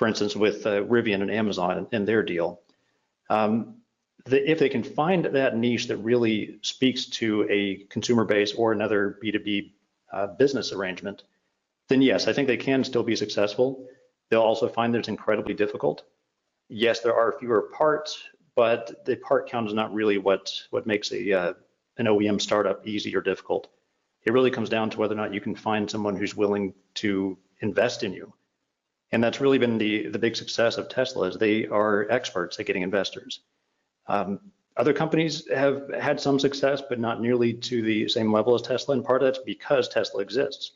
for 0.00 0.08
instance, 0.08 0.34
with 0.34 0.64
uh, 0.64 0.80
Rivian 0.84 1.20
and 1.20 1.30
Amazon 1.30 1.86
and 1.92 2.08
their 2.08 2.22
deal. 2.22 2.62
Um, 3.28 3.82
the, 4.24 4.50
if 4.50 4.58
they 4.58 4.70
can 4.70 4.82
find 4.82 5.26
that 5.26 5.58
niche 5.58 5.88
that 5.88 5.98
really 5.98 6.58
speaks 6.62 7.04
to 7.20 7.46
a 7.50 7.84
consumer 7.90 8.24
base 8.24 8.54
or 8.54 8.72
another 8.72 9.18
B2B 9.22 9.72
uh, 10.10 10.28
business 10.28 10.72
arrangement, 10.72 11.24
then 11.90 12.00
yes, 12.00 12.28
I 12.28 12.32
think 12.32 12.48
they 12.48 12.56
can 12.56 12.82
still 12.82 13.02
be 13.02 13.14
successful. 13.14 13.86
They'll 14.30 14.40
also 14.40 14.70
find 14.70 14.94
that 14.94 15.00
it's 15.00 15.08
incredibly 15.08 15.52
difficult. 15.52 16.04
Yes, 16.70 17.00
there 17.00 17.14
are 17.14 17.38
fewer 17.38 17.68
parts, 17.76 18.22
but 18.56 19.04
the 19.04 19.16
part 19.16 19.50
count 19.50 19.68
is 19.68 19.74
not 19.74 19.92
really 19.92 20.16
what 20.16 20.50
what 20.70 20.86
makes 20.86 21.12
a 21.12 21.30
uh, 21.30 21.52
an 21.98 22.06
OEM 22.06 22.40
startup 22.40 22.88
easy 22.88 23.14
or 23.14 23.20
difficult. 23.20 23.68
It 24.24 24.32
really 24.32 24.50
comes 24.50 24.70
down 24.70 24.88
to 24.88 24.98
whether 24.98 25.12
or 25.12 25.18
not 25.18 25.34
you 25.34 25.42
can 25.42 25.54
find 25.54 25.90
someone 25.90 26.16
who's 26.16 26.34
willing 26.34 26.72
to 26.94 27.36
invest 27.60 28.02
in 28.02 28.14
you. 28.14 28.32
And 29.12 29.22
that's 29.22 29.40
really 29.40 29.58
been 29.58 29.78
the 29.78 30.08
the 30.08 30.18
big 30.18 30.36
success 30.36 30.78
of 30.78 30.88
Tesla 30.88 31.28
is 31.28 31.36
they 31.36 31.66
are 31.66 32.10
experts 32.10 32.58
at 32.60 32.66
getting 32.66 32.82
investors. 32.82 33.40
Um, 34.06 34.40
other 34.76 34.92
companies 34.92 35.48
have 35.50 35.90
had 35.92 36.20
some 36.20 36.38
success, 36.38 36.82
but 36.88 37.00
not 37.00 37.20
nearly 37.20 37.52
to 37.54 37.82
the 37.82 38.08
same 38.08 38.32
level 38.32 38.54
as 38.54 38.62
Tesla. 38.62 38.94
And 38.94 39.04
part 39.04 39.22
of 39.22 39.26
that's 39.26 39.44
because 39.44 39.88
Tesla 39.88 40.22
exists 40.22 40.72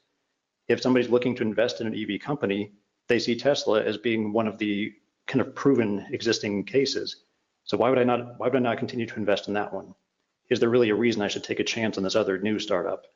if 0.68 0.80
somebody's 0.80 1.10
looking 1.10 1.34
to 1.36 1.42
invest 1.42 1.80
in 1.80 1.86
an 1.86 1.94
EV 1.94 2.20
company, 2.20 2.72
they 3.08 3.18
see 3.18 3.36
Tesla 3.36 3.82
as 3.82 3.98
being 3.98 4.32
one 4.32 4.48
of 4.48 4.58
the 4.58 4.92
kind 5.26 5.40
of 5.40 5.54
proven 5.54 6.06
existing 6.10 6.64
cases. 6.64 7.24
So 7.64 7.76
why 7.76 7.90
would 7.90 7.98
I 7.98 8.04
not 8.04 8.38
why 8.38 8.48
would 8.48 8.56
I 8.56 8.60
not 8.60 8.78
continue 8.78 9.06
to 9.06 9.16
invest 9.16 9.48
in 9.48 9.54
that 9.54 9.72
one? 9.72 9.94
Is 10.50 10.60
there 10.60 10.70
really 10.70 10.90
a 10.90 10.94
reason 10.94 11.22
I 11.22 11.28
should 11.28 11.44
take 11.44 11.60
a 11.60 11.64
chance 11.64 11.96
on 11.96 12.04
this 12.04 12.16
other 12.16 12.38
new 12.38 12.58
startup? 12.58 13.06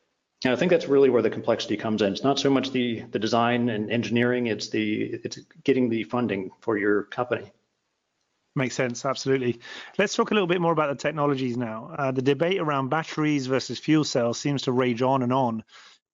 And 0.45 0.53
I 0.53 0.55
think 0.55 0.71
that's 0.71 0.87
really 0.87 1.09
where 1.09 1.21
the 1.21 1.29
complexity 1.29 1.75
comes 1.75 2.01
in. 2.01 2.13
It's 2.13 2.23
not 2.23 2.39
so 2.39 2.49
much 2.49 2.71
the 2.71 3.01
the 3.11 3.19
design 3.19 3.69
and 3.69 3.91
engineering, 3.91 4.47
it's 4.47 4.69
the 4.69 5.19
it's 5.23 5.39
getting 5.63 5.89
the 5.89 6.03
funding 6.03 6.51
for 6.61 6.77
your 6.77 7.03
company. 7.03 7.51
Makes 8.55 8.75
sense, 8.75 9.05
absolutely. 9.05 9.59
Let's 9.97 10.15
talk 10.15 10.31
a 10.31 10.33
little 10.33 10.47
bit 10.47 10.61
more 10.61 10.71
about 10.71 10.89
the 10.89 11.01
technologies 11.01 11.55
now. 11.55 11.93
Uh, 11.97 12.11
the 12.11 12.21
debate 12.21 12.59
around 12.59 12.89
batteries 12.89 13.47
versus 13.47 13.79
fuel 13.79 14.03
cells 14.03 14.39
seems 14.39 14.63
to 14.63 14.71
rage 14.71 15.01
on 15.01 15.23
and 15.23 15.31
on. 15.31 15.63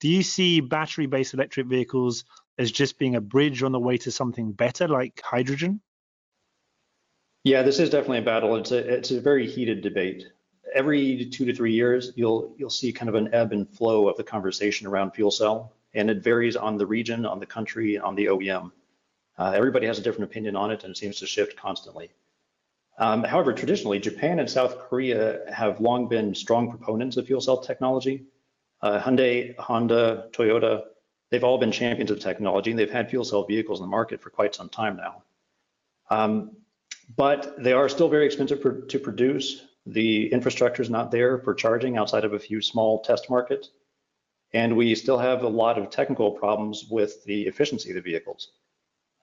Do 0.02 0.10
you 0.10 0.22
see 0.22 0.60
battery 0.60 1.06
based 1.06 1.34
electric 1.34 1.68
vehicles 1.68 2.26
as 2.58 2.72
just 2.72 3.00
being 3.00 3.16
a 3.16 3.22
bridge 3.22 3.64
on 3.64 3.72
the 3.72 3.80
way 3.80 3.98
to 3.98 4.12
something 4.12 4.52
better 4.52 4.88
like 4.88 5.22
hydrogen? 5.24 5.82
Yeah, 7.44 7.62
this 7.62 7.80
is 7.80 7.92
definitely 7.92 8.20
a 8.20 8.24
battle. 8.24 8.56
It's 8.56 8.72
a 8.72 8.78
it's 8.78 9.12
a 9.12 9.22
very 9.22 9.48
heated 9.48 9.82
debate. 9.82 10.26
Every 10.76 11.26
two 11.26 11.46
to 11.46 11.56
three 11.56 11.74
years, 11.74 12.12
you'll 12.16 12.54
you'll 12.58 12.70
see 12.70 12.92
kind 12.92 13.10
of 13.10 13.16
an 13.16 13.34
ebb 13.34 13.54
and 13.54 13.68
flow 13.68 14.10
of 14.10 14.18
the 14.18 14.24
conversation 14.24 14.86
around 14.86 15.12
fuel 15.12 15.32
cell, 15.32 15.74
and 15.94 16.10
it 16.10 16.22
varies 16.22 16.56
on 16.56 16.78
the 16.78 16.86
region, 16.86 17.26
on 17.26 17.40
the 17.40 17.46
country, 17.46 17.98
on 17.98 18.14
the 18.14 18.26
OEM. 18.26 18.72
Uh, 19.38 19.54
everybody 19.56 19.88
has 19.88 19.98
a 19.98 20.02
different 20.02 20.30
opinion 20.30 20.56
on 20.56 20.72
it, 20.72 20.84
and 20.84 20.92
it 20.92 20.98
seems 20.98 21.20
to 21.20 21.26
shift 21.26 21.56
constantly. 21.56 22.12
Um, 22.98 23.24
however, 23.24 23.54
traditionally, 23.54 24.00
Japan 24.00 24.40
and 24.40 24.50
South 24.50 24.78
Korea 24.78 25.40
have 25.52 25.82
long 25.82 26.08
been 26.08 26.34
strong 26.34 26.70
proponents 26.70 27.18
of 27.18 27.28
fuel 27.28 27.42
cell 27.42 27.58
technology. 27.58 28.26
Uh, 28.82 29.00
Hyundai, 29.00 29.58
Honda, 29.58 30.30
Toyota, 30.32 30.84
they've 31.30 31.44
all 31.44 31.58
been 31.58 31.72
champions 31.72 32.12
of 32.12 32.20
technology 32.20 32.70
and 32.70 32.80
they've 32.80 32.92
had 32.92 33.10
fuel 33.10 33.26
cell 33.26 33.44
vehicles 33.44 33.80
in 33.80 33.84
the 33.84 33.90
market 33.90 34.22
for 34.22 34.30
quite 34.30 34.56
some 34.56 34.70
time 34.70 34.96
now. 34.96 35.24
Um, 36.10 36.58
but 37.16 37.62
they 37.62 37.74
are 37.74 37.90
still 37.90 38.10
very 38.10 38.26
expensive 38.26 38.88
to 38.88 39.00
produce. 39.00 39.62
The 39.86 40.32
infrastructure 40.32 40.82
is 40.82 40.89
not 40.89 41.12
there 41.12 41.38
for 41.38 41.54
charging 41.54 41.98
outside 41.98 42.26
of 42.26 42.34
a 42.34 42.39
few 42.39 42.62
small 42.62 43.02
test 43.02 43.30
markets. 43.30 43.69
And 44.54 44.78
we 44.78 44.95
still 44.95 45.17
have 45.17 45.43
a 45.43 45.48
lot 45.48 45.78
of 45.78 45.89
technical 45.89 46.32
problems 46.32 46.86
with 46.89 47.24
the 47.26 47.43
efficiency 47.43 47.89
of 47.89 47.95
the 47.95 48.02
vehicles. 48.02 48.52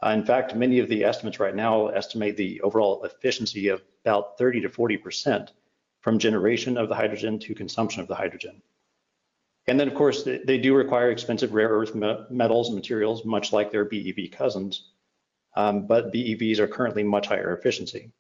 Uh, 0.05 0.11
in 0.11 0.25
fact, 0.25 0.57
many 0.57 0.79
of 0.79 0.89
the 0.89 1.05
estimates 1.05 1.41
right 1.41 1.55
now 1.55 1.89
estimate 1.89 2.37
the 2.37 2.61
overall 2.63 3.05
efficiency 3.05 3.69
of 3.69 3.83
about 4.05 4.37
30 4.37 4.63
to 4.63 4.69
40% 4.69 5.49
from 6.01 6.19
generation 6.19 6.77
of 6.77 6.89
the 6.89 6.95
hydrogen 6.95 7.39
to 7.39 7.55
consumption 7.55 8.03
of 8.03 8.09
the 8.09 8.15
hydrogen. 8.15 8.61
And 9.69 9.79
then, 9.79 9.87
of 9.87 9.95
course, 9.95 10.25
they 10.25 10.59
do 10.59 10.75
require 10.75 11.11
expensive 11.11 11.55
rare 11.55 11.69
earth 11.69 11.95
metals 11.95 12.69
and 12.69 12.77
materials, 12.77 13.25
much 13.25 13.53
like 13.53 13.71
their 13.71 13.85
BEV 13.85 14.33
cousins. 14.33 14.91
Um, 15.55 15.87
but 15.87 16.13
BEVs 16.13 16.59
are 16.59 16.67
currently 16.67 17.05
much 17.05 17.29
higher 17.29 17.57
efficiency. 17.57 18.11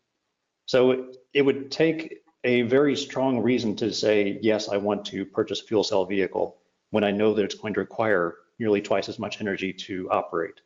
So 0.66 1.12
it 1.34 1.42
would 1.42 1.72
take 1.72 2.22
a 2.44 2.62
very 2.62 2.96
strong 2.96 3.40
reason 3.40 3.76
to 3.76 3.92
say, 3.92 4.38
yes, 4.42 4.68
I 4.68 4.76
want 4.76 5.04
to 5.06 5.24
purchase 5.24 5.60
a 5.60 5.64
fuel 5.64 5.84
cell 5.84 6.04
vehicle 6.04 6.56
when 6.90 7.04
I 7.04 7.10
know 7.10 7.34
that 7.34 7.44
it's 7.44 7.54
going 7.54 7.74
to 7.74 7.80
require 7.80 8.36
nearly 8.58 8.80
twice 8.80 9.08
as 9.08 9.18
much 9.18 9.40
energy 9.40 9.72
to 9.72 10.10
operate. 10.10 10.60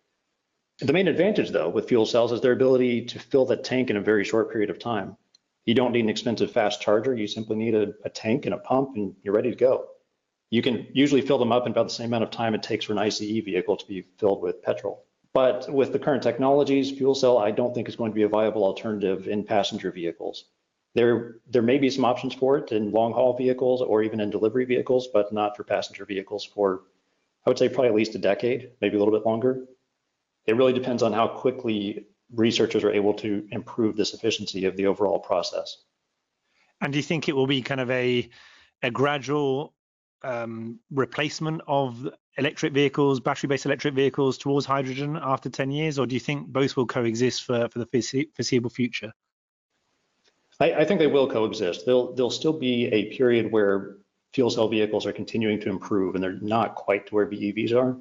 The 0.80 0.92
main 0.92 1.08
advantage, 1.08 1.50
though, 1.50 1.68
with 1.68 1.88
fuel 1.88 2.04
cells 2.04 2.32
is 2.32 2.40
their 2.40 2.52
ability 2.52 3.06
to 3.06 3.18
fill 3.18 3.46
the 3.46 3.56
tank 3.56 3.90
in 3.90 3.96
a 3.96 4.02
very 4.02 4.24
short 4.24 4.52
period 4.52 4.70
of 4.70 4.78
time. 4.78 5.16
You 5.64 5.74
don't 5.74 5.92
need 5.92 6.04
an 6.04 6.10
expensive 6.10 6.50
fast 6.50 6.80
charger. 6.80 7.14
You 7.14 7.26
simply 7.26 7.56
need 7.56 7.74
a, 7.74 7.94
a 8.04 8.10
tank 8.10 8.46
and 8.46 8.54
a 8.54 8.58
pump, 8.58 8.90
and 8.96 9.14
you're 9.22 9.34
ready 9.34 9.50
to 9.50 9.56
go. 9.56 9.86
You 10.50 10.62
can 10.62 10.86
usually 10.92 11.22
fill 11.22 11.38
them 11.38 11.50
up 11.50 11.66
in 11.66 11.72
about 11.72 11.88
the 11.88 11.94
same 11.94 12.06
amount 12.06 12.24
of 12.24 12.30
time 12.30 12.54
it 12.54 12.62
takes 12.62 12.84
for 12.84 12.92
an 12.92 12.98
ICE 12.98 13.18
vehicle 13.18 13.76
to 13.76 13.86
be 13.86 14.02
filled 14.18 14.42
with 14.42 14.62
petrol. 14.62 15.04
But 15.32 15.70
with 15.72 15.92
the 15.92 15.98
current 15.98 16.22
technologies, 16.22 16.90
fuel 16.90 17.14
cell, 17.14 17.38
I 17.38 17.50
don't 17.50 17.74
think 17.74 17.88
is 17.88 17.96
going 17.96 18.12
to 18.12 18.14
be 18.14 18.22
a 18.22 18.28
viable 18.28 18.64
alternative 18.64 19.28
in 19.28 19.44
passenger 19.44 19.90
vehicles. 19.90 20.44
There, 20.96 21.37
there 21.48 21.62
may 21.62 21.78
be 21.78 21.90
some 21.90 22.04
options 22.04 22.35
for 22.35 22.59
it 22.59 22.72
in 22.72 22.90
long 22.90 23.12
haul 23.12 23.37
vehicles 23.37 23.82
or 23.82 24.02
even 24.02 24.18
in 24.18 24.30
delivery 24.30 24.64
vehicles, 24.64 25.09
but 25.12 25.32
not 25.32 25.56
for 25.56 25.62
passenger 25.62 26.04
vehicles 26.04 26.44
for, 26.44 26.82
I 27.44 27.50
would 27.50 27.59
say, 27.59 27.68
probably 27.68 27.88
at 27.88 27.94
least 27.94 28.16
a 28.16 28.18
decade, 28.18 28.70
maybe 28.80 28.96
a 28.96 28.98
little 28.98 29.16
bit 29.16 29.24
longer 29.24 29.68
it 30.46 30.56
really 30.56 30.72
depends 30.72 31.02
on 31.02 31.12
how 31.12 31.28
quickly 31.28 32.06
researchers 32.35 32.85
are 32.85 32.92
able 32.92 33.14
to 33.14 33.46
improve 33.50 33.96
this 33.96 34.14
efficiency 34.14 34.64
of 34.64 34.76
the 34.76 34.87
overall 34.87 35.18
process. 35.18 35.76
And 36.80 36.92
do 36.92 36.98
you 36.98 37.02
think 37.02 37.28
it 37.28 37.35
will 37.35 37.46
be 37.46 37.62
kind 37.62 37.80
of 37.80 37.90
a 37.90 38.28
a 38.82 38.90
gradual 38.90 39.74
um, 40.22 40.80
replacement 40.90 41.62
of 41.66 42.09
electric 42.37 42.74
vehicles, 42.74 43.20
battery-based 43.20 43.64
electric 43.64 43.94
vehicles 43.94 44.37
towards 44.37 44.66
hydrogen 44.66 45.18
after 45.20 45.48
10 45.48 45.70
years, 45.70 45.98
or 45.98 46.06
do 46.06 46.14
you 46.14 46.20
think 46.20 46.48
both 46.48 46.76
will 46.76 46.87
coexist 46.87 47.44
for, 47.44 47.68
for 47.70 47.78
the 47.78 47.87
foreseeable 48.35 48.68
future? 48.68 49.12
I, 50.60 50.72
I 50.72 50.84
think 50.84 51.00
they 51.00 51.06
will 51.06 51.28
coexist. 51.28 51.84
There'll, 51.86 52.14
there'll 52.14 52.30
still 52.30 52.52
be 52.52 52.86
a 52.86 53.16
period 53.16 53.52
where 53.52 53.96
fuel 54.32 54.50
cell 54.50 54.68
vehicles 54.68 55.06
are 55.06 55.12
continuing 55.12 55.60
to 55.60 55.70
improve 55.70 56.14
and 56.14 56.22
they're 56.22 56.40
not 56.40 56.74
quite 56.74 57.06
to 57.06 57.14
where 57.14 57.26
BEVs 57.26 57.74
are 57.74 57.96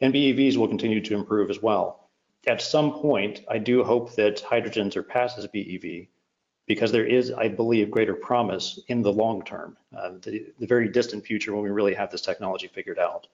and 0.00 0.14
BEVs 0.14 0.56
will 0.56 0.68
continue 0.68 1.00
to 1.00 1.14
improve 1.14 1.50
as 1.50 1.60
well. 1.62 2.08
At 2.46 2.62
some 2.62 2.92
point, 2.94 3.44
I 3.48 3.58
do 3.58 3.84
hope 3.84 4.14
that 4.16 4.40
hydrogen 4.40 4.90
surpasses 4.90 5.46
BEV 5.46 6.06
because 6.66 6.92
there 6.92 7.06
is, 7.06 7.32
I 7.32 7.48
believe, 7.48 7.90
greater 7.90 8.14
promise 8.14 8.78
in 8.88 9.02
the 9.02 9.12
long 9.12 9.44
term, 9.44 9.76
uh, 9.96 10.12
the, 10.22 10.46
the 10.58 10.66
very 10.66 10.88
distant 10.88 11.26
future 11.26 11.52
when 11.52 11.64
we 11.64 11.70
really 11.70 11.94
have 11.94 12.10
this 12.10 12.22
technology 12.22 12.68
figured 12.68 12.98
out. 12.98 13.26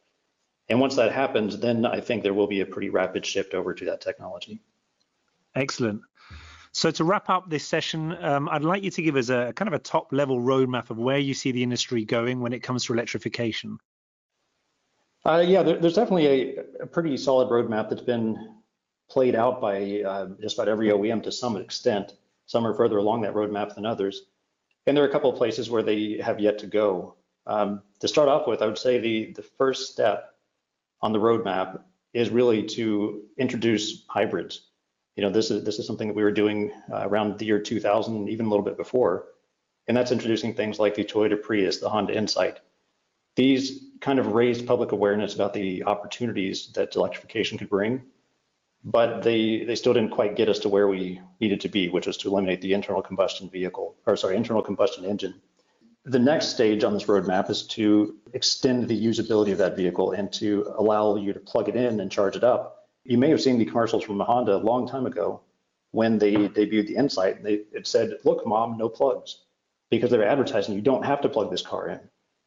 And 0.69 0.81
once 0.81 0.97
that 0.97 1.13
happens, 1.13 1.59
then 1.59 1.87
I 1.87 2.01
think 2.01 2.23
there 2.23 2.35
will 2.35 2.49
be 2.49 2.63
a 2.63 2.67
pretty 2.67 2.91
rapid 2.91 3.25
shift 3.25 3.55
over 3.55 3.75
to 3.75 3.85
that 3.85 4.01
technology. 4.01 4.61
Excellent. 5.55 6.03
So 6.77 6.91
to 6.91 7.05
wrap 7.05 7.31
up 7.31 7.49
this 7.49 7.65
session, 7.65 8.23
um, 8.23 8.51
I'd 8.51 8.63
like 8.63 8.83
you 8.83 8.91
to 8.91 9.01
give 9.01 9.17
us 9.17 9.31
a 9.31 9.51
kind 9.57 9.67
of 9.67 9.73
a 9.73 9.79
top 9.79 10.13
level 10.13 10.39
roadmap 10.39 10.91
of 10.91 10.99
where 10.99 11.17
you 11.17 11.33
see 11.33 11.51
the 11.51 11.63
industry 11.63 12.05
going 12.05 12.41
when 12.41 12.53
it 12.53 12.63
comes 12.63 12.85
to 12.85 12.93
electrification. 12.93 13.79
Uh, 15.25 15.43
yeah, 15.47 15.63
there, 15.63 15.79
there's 15.79 15.95
definitely 15.95 16.27
a, 16.27 16.83
a, 16.83 16.87
pretty 16.87 17.17
solid 17.17 17.49
roadmap 17.49 17.89
that's 17.89 18.03
been 18.03 18.57
played 19.09 19.35
out 19.35 19.59
by 19.59 20.03
uh, 20.03 20.27
just 20.39 20.59
about 20.59 20.69
every 20.69 20.89
OEM 20.89 21.23
to 21.23 21.33
some 21.33 21.57
extent. 21.57 22.13
Some 22.45 22.67
are 22.67 22.75
further 22.75 22.99
along 22.99 23.23
that 23.23 23.33
roadmap 23.33 23.75
than 23.75 23.87
others. 23.87 24.27
And 24.87 24.95
there 24.95 25.03
are 25.03 25.09
a 25.09 25.13
couple 25.13 25.31
of 25.31 25.39
places 25.39 25.71
where 25.71 25.83
they 25.83 26.19
have 26.23 26.41
yet 26.41 26.59
to 26.59 26.67
go. 26.67 27.15
Um, 27.47 27.81
to 28.01 28.07
start 28.07 28.29
off 28.29 28.47
with, 28.47 28.61
I 28.61 28.67
would 28.67 28.77
say 28.77 28.99
the, 28.99 29.33
the 29.33 29.43
first 29.43 29.93
step 29.93 30.35
on 31.01 31.15
the 31.15 31.21
roadmap 31.21 31.81
is 32.13 32.29
really 32.29 32.65
to 32.65 33.23
introduce 33.39 34.05
hybrids. 34.09 34.67
You 35.17 35.23
know, 35.23 35.31
this 35.31 35.51
is 35.51 35.65
this 35.65 35.79
is 35.79 35.87
something 35.87 36.09
that 36.09 36.17
we 36.17 36.23
were 36.23 36.33
doing 36.33 36.73
uh, 36.93 37.09
around 37.09 37.39
the 37.39 37.47
year 37.47 37.59
2000, 37.59 38.29
even 38.29 38.47
a 38.47 38.49
little 38.49 38.65
bit 38.65 38.77
before, 38.77 39.29
and 39.89 39.97
that's 39.97 40.13
introducing 40.13 40.55
things 40.55 40.79
like 40.79 40.95
the 40.95 41.05
Toyota 41.05 41.41
Prius, 41.41 41.79
the 41.79 41.89
Honda 41.89 42.15
Insight, 42.15 42.61
these 43.37 43.85
kind 44.01 44.19
of 44.19 44.33
raised 44.33 44.67
public 44.67 44.93
awareness 44.93 45.35
about 45.35 45.53
the 45.53 45.85
opportunities 45.85 46.69
that 46.75 46.97
electrification 46.97 47.59
could 47.59 47.69
bring, 47.69 48.03
but 48.83 49.23
they 49.23 49.65
they 49.65 49.75
still 49.75 49.93
didn't 49.93 50.11
quite 50.11 50.37
get 50.37 50.49
us 50.49 50.59
to 50.61 50.69
where 50.69 50.89
we 50.89 51.21
needed 51.41 51.61
to 51.61 51.69
be, 51.69 51.89
which 51.89 52.07
was 52.07 52.17
to 52.19 52.29
eliminate 52.29 52.61
the 52.63 52.73
internal 52.73 53.03
combustion 53.03 53.49
vehicle, 53.49 53.95
or 54.07 54.17
sorry, 54.17 54.37
internal 54.37 54.63
combustion 54.63 55.05
engine. 55.05 55.35
The 56.05 56.19
next 56.19 56.49
stage 56.49 56.85
on 56.85 56.95
this 56.95 57.05
roadmap 57.05 57.51
is 57.51 57.65
to 57.69 58.17
extend 58.33 58.89
the 58.89 59.07
usability 59.07 59.53
of 59.53 59.59
that 59.59 59.77
vehicle 59.77 60.13
and 60.13 60.33
to 60.35 60.73
allow 60.79 61.17
you 61.17 61.33
to 61.33 61.41
plug 61.41 61.69
it 61.69 61.77
in 61.77 62.01
and 62.01 62.11
charge 62.11 62.37
it 62.37 62.45
up. 62.45 62.76
You 63.09 63.19
may 63.19 63.31
have 63.31 63.41
seen 63.41 63.57
the 63.57 63.65
commercials 63.65 64.03
from 64.03 64.19
Honda 64.19 64.57
a 64.57 64.59
long 64.59 64.89
time 64.89 65.07
ago 65.07 65.41
when 65.93 66.19
they 66.19 66.33
debuted 66.33 66.89
the 66.89 66.97
Insight. 66.97 67.41
They, 67.41 67.63
it 67.73 67.87
said, 67.87 68.19
look, 68.25 68.45
mom, 68.45 68.77
no 68.77 68.89
plugs, 68.89 69.45
because 69.91 70.11
they 70.11 70.19
were 70.19 70.25
advertising 70.25 70.75
you 70.75 70.81
don't 70.81 71.05
have 71.05 71.21
to 71.21 71.29
plug 71.29 71.53
this 71.53 71.63
car 71.63 71.89
in. 71.89 72.01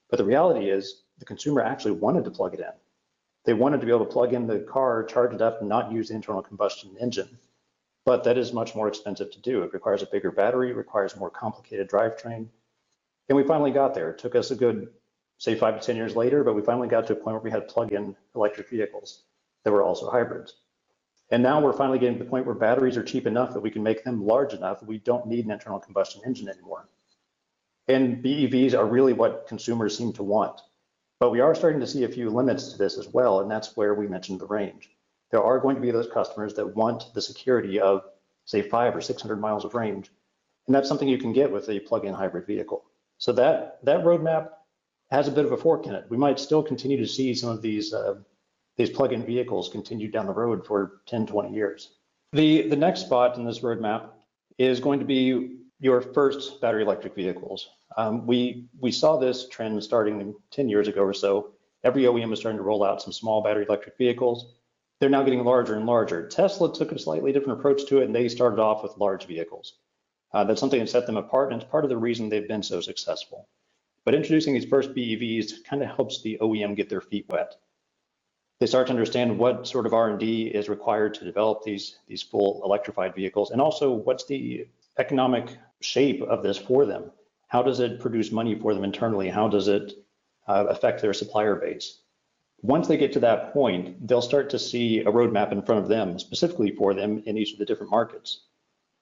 But 0.10 0.17
the 0.17 0.26
reality 0.26 0.69
is 0.69 1.04
the 1.17 1.24
consumer 1.24 1.62
actually 1.62 1.93
wanted 1.93 2.26
to 2.26 2.32
plug 2.32 2.56
it 2.56 2.60
in. 2.60 2.74
They 3.45 3.54
wanted 3.54 3.80
to 3.80 3.86
be 3.86 3.93
able 3.93 4.06
to 4.06 4.12
plug 4.12 4.34
in 4.34 4.48
the 4.48 4.60
car, 4.60 5.06
charge 5.06 5.34
it 5.34 5.41
up, 5.41 5.62
and 5.62 5.69
not 5.69 5.93
use 5.93 6.10
the 6.10 6.15
internal 6.15 6.41
combustion 6.41 6.93
engine. 7.00 7.38
But 8.04 8.26
that 8.26 8.38
is 8.38 8.52
much 8.52 8.76
more 8.76 8.89
expensive 8.89 9.32
to 9.32 9.39
do. 9.39 9.63
It 9.63 9.72
requires 9.72 10.04
a 10.04 10.08
bigger 10.08 10.32
battery, 10.32 10.74
requires 10.74 11.15
more 11.15 11.30
complicated 11.30 11.89
drivetrain. 11.89 12.48
And 13.30 13.38
we 13.38 13.43
finally 13.43 13.72
got 13.72 13.93
there. 13.93 14.10
It 14.10 14.17
took 14.17 14.36
us 14.36 14.52
a 14.52 14.56
good, 14.56 14.89
say, 15.38 15.56
five 15.56 15.80
to 15.80 15.86
10 15.86 15.95
years 15.95 16.17
later, 16.17 16.43
but 16.43 16.54
we 16.54 16.62
finally 16.63 16.89
got 16.89 17.08
to 17.08 17.13
a 17.13 17.15
point 17.15 17.36
where 17.36 17.43
we 17.43 17.52
had 17.52 17.69
plug-in 17.69 18.13
electric 18.36 18.67
vehicles 18.69 19.24
that 19.63 19.72
were 19.72 19.84
also 19.84 20.10
hybrids. 20.10 20.56
And 21.32 21.43
now 21.43 21.62
we're 21.62 21.74
finally 21.74 22.00
getting 22.00 22.17
to 22.17 22.24
the 22.24 22.30
point 22.30 22.45
where 22.45 22.56
batteries 22.56 22.98
are 22.98 23.04
cheap 23.04 23.28
enough 23.28 23.54
that 23.54 23.62
we 23.62 23.69
can 23.69 23.84
make 23.84 24.04
them 24.04 24.26
large 24.26 24.54
enough 24.54 24.80
that 24.80 24.88
we 24.88 24.98
don't 24.98 25.28
need 25.28 25.45
an 25.45 25.52
internal 25.52 25.80
combustion 25.80 26.22
engine 26.26 26.50
anymore. 26.50 26.89
And 27.88 28.24
BEVs 28.24 28.74
are 28.74 28.86
really 28.86 29.13
what 29.13 29.48
consumers 29.48 29.98
seem 29.98 30.13
to 30.13 30.24
want. 30.24 30.62
But 31.19 31.32
we 31.32 31.41
are 31.41 31.54
starting 31.54 31.82
to 31.82 31.88
see 31.88 32.04
a 32.04 32.10
few 32.10 32.30
limits 32.30 32.72
to 32.72 32.78
this 32.78 32.98
as 32.98 33.08
well, 33.08 33.41
and 33.41 33.52
that's 33.52 33.76
where 33.76 33.93
we 33.93 34.08
mentioned 34.08 34.39
the 34.39 34.48
range. 34.48 34.89
There 35.32 35.43
are 35.43 35.60
going 35.60 35.76
to 35.76 35.82
be 35.82 35.91
those 35.91 36.10
customers 36.10 36.54
that 36.56 36.76
want 36.76 37.13
the 37.13 37.22
security 37.22 37.80
of, 37.80 38.04
say, 38.45 38.62
five 38.62 38.95
or 38.95 39.02
600 39.02 39.36
miles 39.36 39.65
of 39.65 39.76
range, 39.76 40.12
and 40.65 40.76
that's 40.76 40.88
something 40.88 41.08
you 41.08 41.17
can 41.17 41.34
get 41.34 41.52
with 41.52 41.69
a 41.69 41.80
plug-in 41.82 42.13
hybrid 42.13 42.48
vehicle. 42.48 42.86
So 43.17 43.34
that 43.34 43.80
that 43.84 44.06
roadmap 44.06 44.50
has 45.12 45.28
a 45.28 45.32
bit 45.32 45.45
of 45.45 45.52
a 45.52 45.58
fork 45.58 45.88
in 45.88 45.93
it. 45.93 46.06
We 46.10 46.17
might 46.17 46.39
still 46.39 46.63
continue 46.63 46.98
to 46.98 47.08
see 47.08 47.34
some 47.34 47.50
of 47.50 47.62
these 47.62 47.93
uh, 47.93 48.15
these 48.80 48.89
plug-in 48.89 49.26
vehicles 49.26 49.68
continue 49.68 50.10
down 50.10 50.26
the 50.26 50.32
road 50.32 50.65
for 50.65 51.02
10, 51.06 51.28
20 51.28 51.54
years. 51.54 51.98
The 52.32 52.70
the 52.70 52.78
next 52.78 53.02
spot 53.02 53.36
in 53.36 53.44
this 53.44 53.60
roadmap 53.60 54.12
is 54.58 54.80
going 54.80 55.00
to 55.00 55.06
be 55.06 55.58
your 55.82 56.00
first 56.00 56.62
battery 56.62 56.84
electric 56.84 57.13
vehicles. 57.13 57.70
Um, 57.98 58.26
we 58.26 58.70
we 58.80 58.92
saw 58.92 59.18
this 59.18 59.50
trend 59.50 59.84
starting 59.84 60.34
10 60.52 60.70
years 60.70 60.88
ago 60.88 61.02
or 61.02 61.13
so. 61.13 61.52
Every 61.84 62.04
OEM 62.04 62.32
is 62.32 62.39
starting 62.39 62.58
to 62.58 62.63
roll 62.63 62.86
out 62.86 63.02
some 63.02 63.12
small 63.12 63.44
battery 63.44 63.65
electric 63.65 63.98
vehicles. 63.98 64.54
They're 65.00 65.10
now 65.10 65.24
getting 65.24 65.44
larger 65.44 65.76
and 65.76 65.86
larger. 65.86 66.28
Tesla 66.28 66.74
took 66.74 66.94
a 66.94 67.00
slightly 67.00 67.34
different 67.34 67.60
approach 67.60 67.86
to 67.88 68.00
it, 68.00 68.06
and 68.06 68.15
they 68.15 68.30
started 68.30 68.60
off 68.62 68.82
with 68.82 68.98
large 68.98 69.26
vehicles. 69.28 69.74
Uh, 70.34 70.46
that's 70.46 70.60
something 70.62 70.80
that 70.80 70.89
set 70.89 71.06
them 71.06 71.18
apart, 71.18 71.52
and 71.52 71.62
it's 71.62 71.70
part 71.70 71.84
of 71.84 71.89
the 71.89 71.98
reason 71.98 72.30
they've 72.30 72.48
been 72.48 72.63
so 72.63 72.80
successful. 72.80 73.50
But 74.06 74.15
introducing 74.15 74.54
these 74.54 74.65
first 74.65 74.94
BEVs 74.94 75.65
kind 75.65 75.84
of 75.84 75.89
helps 75.89 76.22
the 76.22 76.38
OEM 76.39 76.78
get 76.78 76.88
their 76.89 77.02
feet 77.02 77.26
wet. 77.30 77.56
They 78.60 78.65
start 78.65 78.88
to 78.88 78.93
understand 78.93 79.39
what 79.39 79.67
sort 79.67 79.86
of 79.86 79.93
R&D 79.93 80.48
is 80.48 80.67
required 80.67 81.13
to 81.13 81.24
develop 81.24 81.63
these 81.63 81.98
these 82.08 82.22
full 82.22 82.62
electrified 82.65 83.15
vehicles, 83.15 83.52
and 83.52 83.62
also 83.62 83.91
what's 83.91 84.26
the 84.26 84.67
economic 84.98 85.58
shape 85.80 86.22
of 86.22 86.43
this 86.43 86.58
for 86.58 86.86
them. 86.86 87.12
How 87.48 87.63
does 87.63 87.80
it 87.80 88.02
produce 88.02 88.32
money 88.32 88.60
for 88.60 88.74
them 88.74 88.84
internally? 88.84 89.30
How 89.30 89.48
does 89.48 89.69
it 89.69 89.93
uh, 90.45 90.65
affect 90.67 91.02
their 91.02 91.13
supplier 91.13 91.56
base? 91.56 92.02
Once 92.62 92.89
they 92.89 92.98
get 92.98 93.13
to 93.13 93.22
that 93.22 93.54
point, 93.54 94.06
they'll 94.06 94.22
start 94.22 94.50
to 94.50 94.60
see 94.60 95.00
a 95.00 95.06
roadmap 95.06 95.54
in 95.54 95.62
front 95.62 95.82
of 95.82 95.88
them, 95.88 96.19
specifically 96.19 96.72
for 96.76 96.93
them 96.93 97.24
in 97.26 97.38
each 97.38 97.54
of 97.54 97.60
the 97.60 97.65
different 97.65 97.91
markets. 97.91 98.41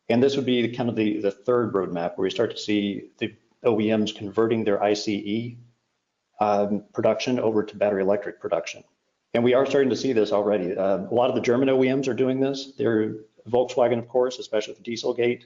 And 0.07 0.21
this 0.21 0.35
would 0.35 0.45
be 0.45 0.61
the, 0.61 0.75
kind 0.75 0.89
of 0.89 0.95
the, 0.95 1.19
the 1.19 1.31
third 1.31 1.73
roadmap 1.73 2.15
where 2.15 2.25
we 2.25 2.29
start 2.29 2.51
to 2.51 2.57
see 2.57 3.09
the 3.17 3.33
OEMs 3.65 4.15
converting 4.15 4.63
their 4.63 4.81
ICE 4.83 5.55
um, 6.39 6.83
production 6.93 7.39
over 7.39 7.63
to 7.63 7.75
battery 7.75 8.03
electric 8.03 8.39
production. 8.39 8.83
And 9.33 9.43
we 9.43 9.53
are 9.53 9.65
starting 9.65 9.89
to 9.89 9.95
see 9.95 10.13
this 10.13 10.31
already. 10.31 10.75
Uh, 10.75 10.99
a 10.99 11.13
lot 11.13 11.29
of 11.29 11.35
the 11.35 11.41
German 11.41 11.69
OEMs 11.69 12.07
are 12.07 12.13
doing 12.13 12.39
this. 12.39 12.73
They're 12.77 13.15
Volkswagen, 13.49 13.99
of 13.99 14.07
course, 14.07 14.39
especially 14.39 14.73
with 14.73 14.83
Dieselgate. 14.83 15.43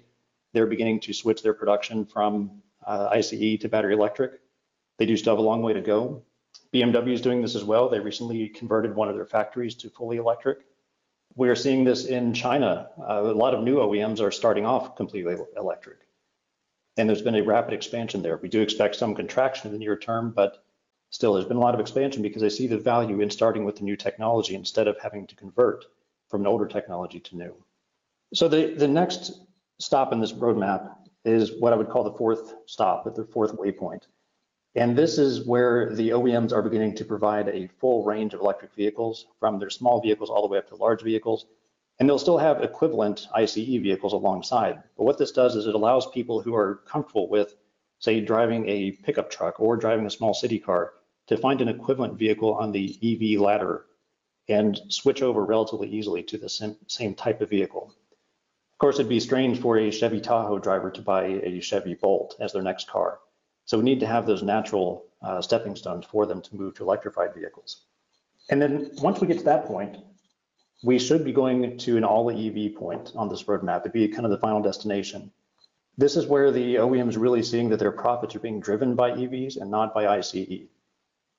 They're 0.53 0.67
beginning 0.67 0.99
to 1.01 1.13
switch 1.13 1.43
their 1.43 1.53
production 1.53 2.05
from 2.05 2.61
uh, 2.85 3.09
ICE 3.11 3.57
to 3.59 3.69
battery 3.69 3.93
electric. 3.93 4.39
They 4.97 5.05
do 5.05 5.17
still 5.17 5.33
have 5.33 5.39
a 5.39 5.47
long 5.47 5.61
way 5.61 5.73
to 5.73 5.81
go. 5.81 6.23
BMW 6.73 7.13
is 7.13 7.21
doing 7.21 7.41
this 7.41 7.55
as 7.55 7.63
well. 7.63 7.89
They 7.89 7.99
recently 7.99 8.49
converted 8.49 8.95
one 8.95 9.09
of 9.09 9.15
their 9.15 9.25
factories 9.25 9.75
to 9.75 9.89
fully 9.89 10.17
electric. 10.17 10.59
We 11.35 11.49
are 11.49 11.55
seeing 11.55 11.83
this 11.83 12.05
in 12.05 12.33
China. 12.33 12.89
Uh, 12.99 13.21
a 13.23 13.33
lot 13.33 13.53
of 13.53 13.63
new 13.63 13.77
OEMs 13.77 14.19
are 14.19 14.31
starting 14.31 14.65
off 14.65 14.95
completely 14.95 15.35
electric. 15.57 15.99
And 16.97 17.07
there's 17.07 17.21
been 17.21 17.35
a 17.35 17.43
rapid 17.43 17.73
expansion 17.73 18.21
there. 18.21 18.37
We 18.37 18.49
do 18.49 18.61
expect 18.61 18.95
some 18.95 19.15
contraction 19.15 19.67
in 19.67 19.73
the 19.73 19.79
near 19.79 19.95
term, 19.95 20.31
but 20.31 20.63
still 21.11 21.33
there's 21.33 21.45
been 21.45 21.57
a 21.57 21.61
lot 21.61 21.75
of 21.75 21.79
expansion 21.79 22.23
because 22.23 22.41
they 22.41 22.49
see 22.49 22.67
the 22.67 22.77
value 22.77 23.19
in 23.21 23.29
starting 23.29 23.65
with 23.65 23.75
the 23.75 23.83
new 23.83 23.95
technology 23.95 24.55
instead 24.55 24.87
of 24.87 24.97
having 24.97 25.27
to 25.27 25.35
convert 25.35 25.85
from 26.29 26.41
an 26.41 26.47
older 26.47 26.65
technology 26.65 27.19
to 27.19 27.35
new. 27.35 27.53
So 28.33 28.47
the, 28.47 28.73
the 28.75 28.87
next 28.87 29.33
stop 29.77 30.13
in 30.13 30.21
this 30.21 30.31
roadmap 30.31 30.95
is 31.25 31.51
what 31.59 31.73
I 31.73 31.75
would 31.75 31.89
call 31.89 32.05
the 32.05 32.13
fourth 32.13 32.53
stop, 32.65 33.03
the 33.13 33.25
fourth 33.25 33.55
waypoint. 33.57 34.03
And 34.73 34.97
this 34.97 35.17
is 35.17 35.45
where 35.45 35.93
the 35.93 36.09
OEMs 36.09 36.53
are 36.53 36.61
beginning 36.61 36.95
to 36.95 37.05
provide 37.05 37.49
a 37.49 37.67
full 37.67 38.05
range 38.05 38.33
of 38.33 38.39
electric 38.39 38.73
vehicles 38.73 39.27
from 39.37 39.59
their 39.59 39.69
small 39.69 40.01
vehicles 40.01 40.29
all 40.29 40.41
the 40.41 40.47
way 40.47 40.59
up 40.59 40.69
to 40.69 40.75
large 40.75 41.01
vehicles. 41.01 41.45
And 41.99 42.07
they'll 42.07 42.17
still 42.17 42.37
have 42.37 42.63
equivalent 42.63 43.27
ICE 43.35 43.53
vehicles 43.53 44.13
alongside. 44.13 44.81
But 44.97 45.03
what 45.03 45.17
this 45.17 45.33
does 45.33 45.57
is 45.57 45.67
it 45.67 45.75
allows 45.75 46.09
people 46.09 46.41
who 46.41 46.55
are 46.55 46.81
comfortable 46.87 47.27
with, 47.27 47.53
say, 47.99 48.21
driving 48.21 48.67
a 48.69 48.91
pickup 48.91 49.29
truck 49.29 49.59
or 49.59 49.75
driving 49.75 50.05
a 50.05 50.09
small 50.09 50.33
city 50.33 50.57
car 50.57 50.93
to 51.31 51.37
find 51.37 51.61
an 51.61 51.69
equivalent 51.69 52.19
vehicle 52.19 52.53
on 52.55 52.73
the 52.73 52.97
EV 53.01 53.39
ladder 53.39 53.85
and 54.49 54.81
switch 54.89 55.21
over 55.21 55.45
relatively 55.45 55.87
easily 55.87 56.21
to 56.21 56.37
the 56.37 56.49
same, 56.49 57.15
type 57.15 57.39
of 57.39 57.49
vehicle. 57.49 57.93
Of 58.73 58.77
course, 58.79 58.95
it'd 58.95 59.07
be 59.07 59.21
strange 59.21 59.61
for 59.61 59.77
a 59.77 59.91
Chevy 59.91 60.19
Tahoe 60.19 60.59
driver 60.59 60.91
to 60.91 61.01
buy 61.01 61.23
a 61.23 61.61
Chevy 61.61 61.93
Bolt 61.93 62.35
as 62.41 62.51
their 62.51 62.61
next 62.61 62.89
car. 62.89 63.19
So 63.63 63.77
we 63.77 63.85
need 63.85 64.01
to 64.01 64.07
have 64.07 64.25
those 64.25 64.43
natural 64.43 65.05
uh, 65.21 65.41
stepping 65.41 65.77
stones 65.77 66.05
for 66.05 66.25
them 66.25 66.41
to 66.41 66.55
move 66.57 66.75
to 66.75 66.83
electrified 66.83 67.33
vehicles. 67.33 67.85
And 68.49 68.61
then 68.61 68.91
once 68.97 69.21
we 69.21 69.27
get 69.27 69.37
to 69.37 69.45
that 69.45 69.67
point, 69.67 69.95
we 70.83 70.99
should 70.99 71.23
be 71.23 71.31
going 71.31 71.77
to 71.77 71.95
an 71.95 72.03
all 72.03 72.29
EV 72.29 72.75
point 72.75 73.13
on 73.15 73.29
this 73.29 73.43
roadmap. 73.43 73.81
It'd 73.81 73.93
be 73.93 74.09
kind 74.09 74.25
of 74.25 74.31
the 74.31 74.37
final 74.37 74.61
destination. 74.61 75.31
This 75.97 76.17
is 76.17 76.25
where 76.25 76.51
the 76.51 76.75
OEM 76.75 77.07
is 77.07 77.15
really 77.15 77.41
seeing 77.41 77.69
that 77.69 77.79
their 77.79 77.93
profits 77.93 78.35
are 78.35 78.39
being 78.39 78.59
driven 78.59 78.95
by 78.95 79.11
EVs 79.11 79.55
and 79.61 79.71
not 79.71 79.93
by 79.93 80.07
ICE. 80.07 80.67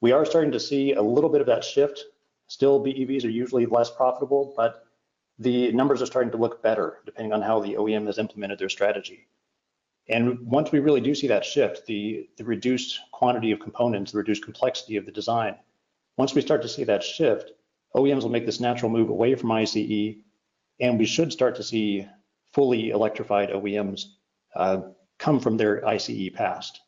We 0.03 0.11
are 0.11 0.25
starting 0.25 0.51
to 0.51 0.61
see 0.61 0.95
a 0.95 1.01
little 1.01 1.31
bit 1.31 1.41
of 1.41 1.47
that 1.47 1.63
shift. 1.63 2.05
Still, 2.49 2.85
BEVs 2.85 3.25
are 3.25 3.31
usually 3.31 3.67
less 3.67 3.89
profitable, 3.89 4.53
but 4.57 4.85
the 5.39 5.71
numbers 5.71 6.03
are 6.03 6.07
starting 6.07 6.33
to 6.33 6.37
look 6.37 6.61
better 6.61 6.99
depending 7.07 7.33
on 7.33 7.41
how 7.41 7.61
the 7.61 7.75
OEM 7.75 8.07
has 8.07 8.19
implemented 8.19 8.59
their 8.59 8.69
strategy. 8.69 9.29
And 10.09 10.41
once 10.41 10.73
we 10.73 10.81
really 10.81 11.01
do 11.01 11.15
see 11.15 11.29
that 11.29 11.45
shift, 11.45 11.87
the, 11.87 12.29
the 12.37 12.45
reduced 12.45 12.99
quantity 13.13 13.53
of 13.53 13.61
components, 13.61 14.11
the 14.11 14.19
reduced 14.19 14.45
complexity 14.45 14.97
of 14.97 15.07
the 15.07 15.13
design, 15.13 15.55
once 16.17 16.35
we 16.35 16.43
start 16.43 16.63
to 16.63 16.69
see 16.69 16.83
that 16.83 17.05
shift, 17.05 17.53
OEMs 17.95 18.23
will 18.23 18.31
make 18.31 18.45
this 18.45 18.59
natural 18.59 18.91
move 18.91 19.09
away 19.09 19.37
from 19.37 19.53
ICE, 19.53 20.17
and 20.81 20.99
we 20.99 21.07
should 21.07 21.33
start 21.33 21.55
to 21.57 21.63
see 21.63 22.09
fully 22.53 22.91
electrified 22.91 23.51
OEMs 23.51 24.07
uh, 24.57 24.81
come 25.19 25.39
from 25.39 25.57
their 25.57 25.87
ICE 25.87 26.31
past. 26.35 26.82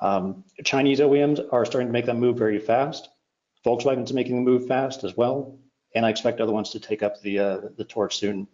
Um, 0.00 0.44
Chinese 0.64 1.00
OEMs 1.00 1.40
are 1.52 1.64
starting 1.64 1.88
to 1.88 1.92
make 1.92 2.06
that 2.06 2.16
move 2.16 2.36
very 2.36 2.58
fast. 2.58 3.08
Volkswagen's 3.64 4.12
making 4.12 4.36
the 4.36 4.50
move 4.50 4.66
fast 4.66 5.04
as 5.04 5.16
well, 5.16 5.58
and 5.94 6.06
I 6.06 6.10
expect 6.10 6.40
other 6.40 6.52
ones 6.52 6.70
to 6.70 6.80
take 6.80 7.02
up 7.02 7.20
the 7.20 7.38
uh, 7.38 7.60
the 7.76 7.84
torch 7.84 8.16
soon. 8.18 8.46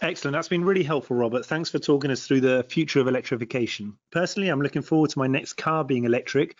Excellent. 0.00 0.32
That's 0.32 0.48
been 0.48 0.64
really 0.64 0.82
helpful, 0.82 1.16
Robert. 1.16 1.46
Thanks 1.46 1.70
for 1.70 1.78
talking 1.78 2.10
us 2.10 2.26
through 2.26 2.40
the 2.40 2.64
future 2.68 3.00
of 3.00 3.06
electrification. 3.06 3.96
Personally, 4.10 4.48
I'm 4.48 4.60
looking 4.60 4.82
forward 4.82 5.10
to 5.10 5.18
my 5.18 5.28
next 5.28 5.52
car 5.52 5.84
being 5.84 6.04
electric, 6.04 6.56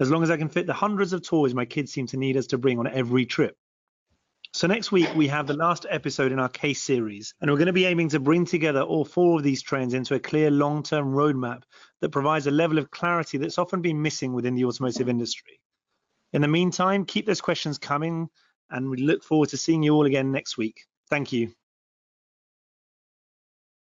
as 0.00 0.10
long 0.10 0.22
as 0.22 0.30
I 0.30 0.38
can 0.38 0.48
fit 0.48 0.66
the 0.66 0.72
hundreds 0.72 1.12
of 1.12 1.22
toys 1.22 1.52
my 1.52 1.66
kids 1.66 1.92
seem 1.92 2.06
to 2.08 2.16
need 2.16 2.36
us 2.36 2.46
to 2.48 2.58
bring 2.58 2.78
on 2.78 2.86
every 2.86 3.26
trip. 3.26 3.56
So 4.56 4.66
next 4.66 4.90
week 4.90 5.14
we 5.14 5.28
have 5.28 5.46
the 5.46 5.52
last 5.52 5.84
episode 5.90 6.32
in 6.32 6.38
our 6.38 6.48
case 6.48 6.82
series, 6.82 7.34
and 7.42 7.50
we're 7.50 7.58
going 7.58 7.66
to 7.66 7.74
be 7.74 7.84
aiming 7.84 8.08
to 8.08 8.18
bring 8.18 8.46
together 8.46 8.80
all 8.80 9.04
four 9.04 9.36
of 9.36 9.42
these 9.42 9.60
trends 9.60 9.92
into 9.92 10.14
a 10.14 10.18
clear 10.18 10.50
long-term 10.50 11.12
roadmap 11.12 11.64
that 12.00 12.08
provides 12.08 12.46
a 12.46 12.50
level 12.50 12.78
of 12.78 12.90
clarity 12.90 13.36
that's 13.36 13.58
often 13.58 13.82
been 13.82 14.00
missing 14.00 14.32
within 14.32 14.54
the 14.54 14.64
automotive 14.64 15.10
industry. 15.10 15.60
In 16.32 16.40
the 16.40 16.48
meantime, 16.48 17.04
keep 17.04 17.26
those 17.26 17.42
questions 17.42 17.76
coming, 17.76 18.30
and 18.70 18.88
we 18.88 18.96
look 18.96 19.22
forward 19.22 19.50
to 19.50 19.58
seeing 19.58 19.82
you 19.82 19.92
all 19.92 20.06
again 20.06 20.32
next 20.32 20.56
week. 20.56 20.86
Thank 21.10 21.34
you. 21.34 21.52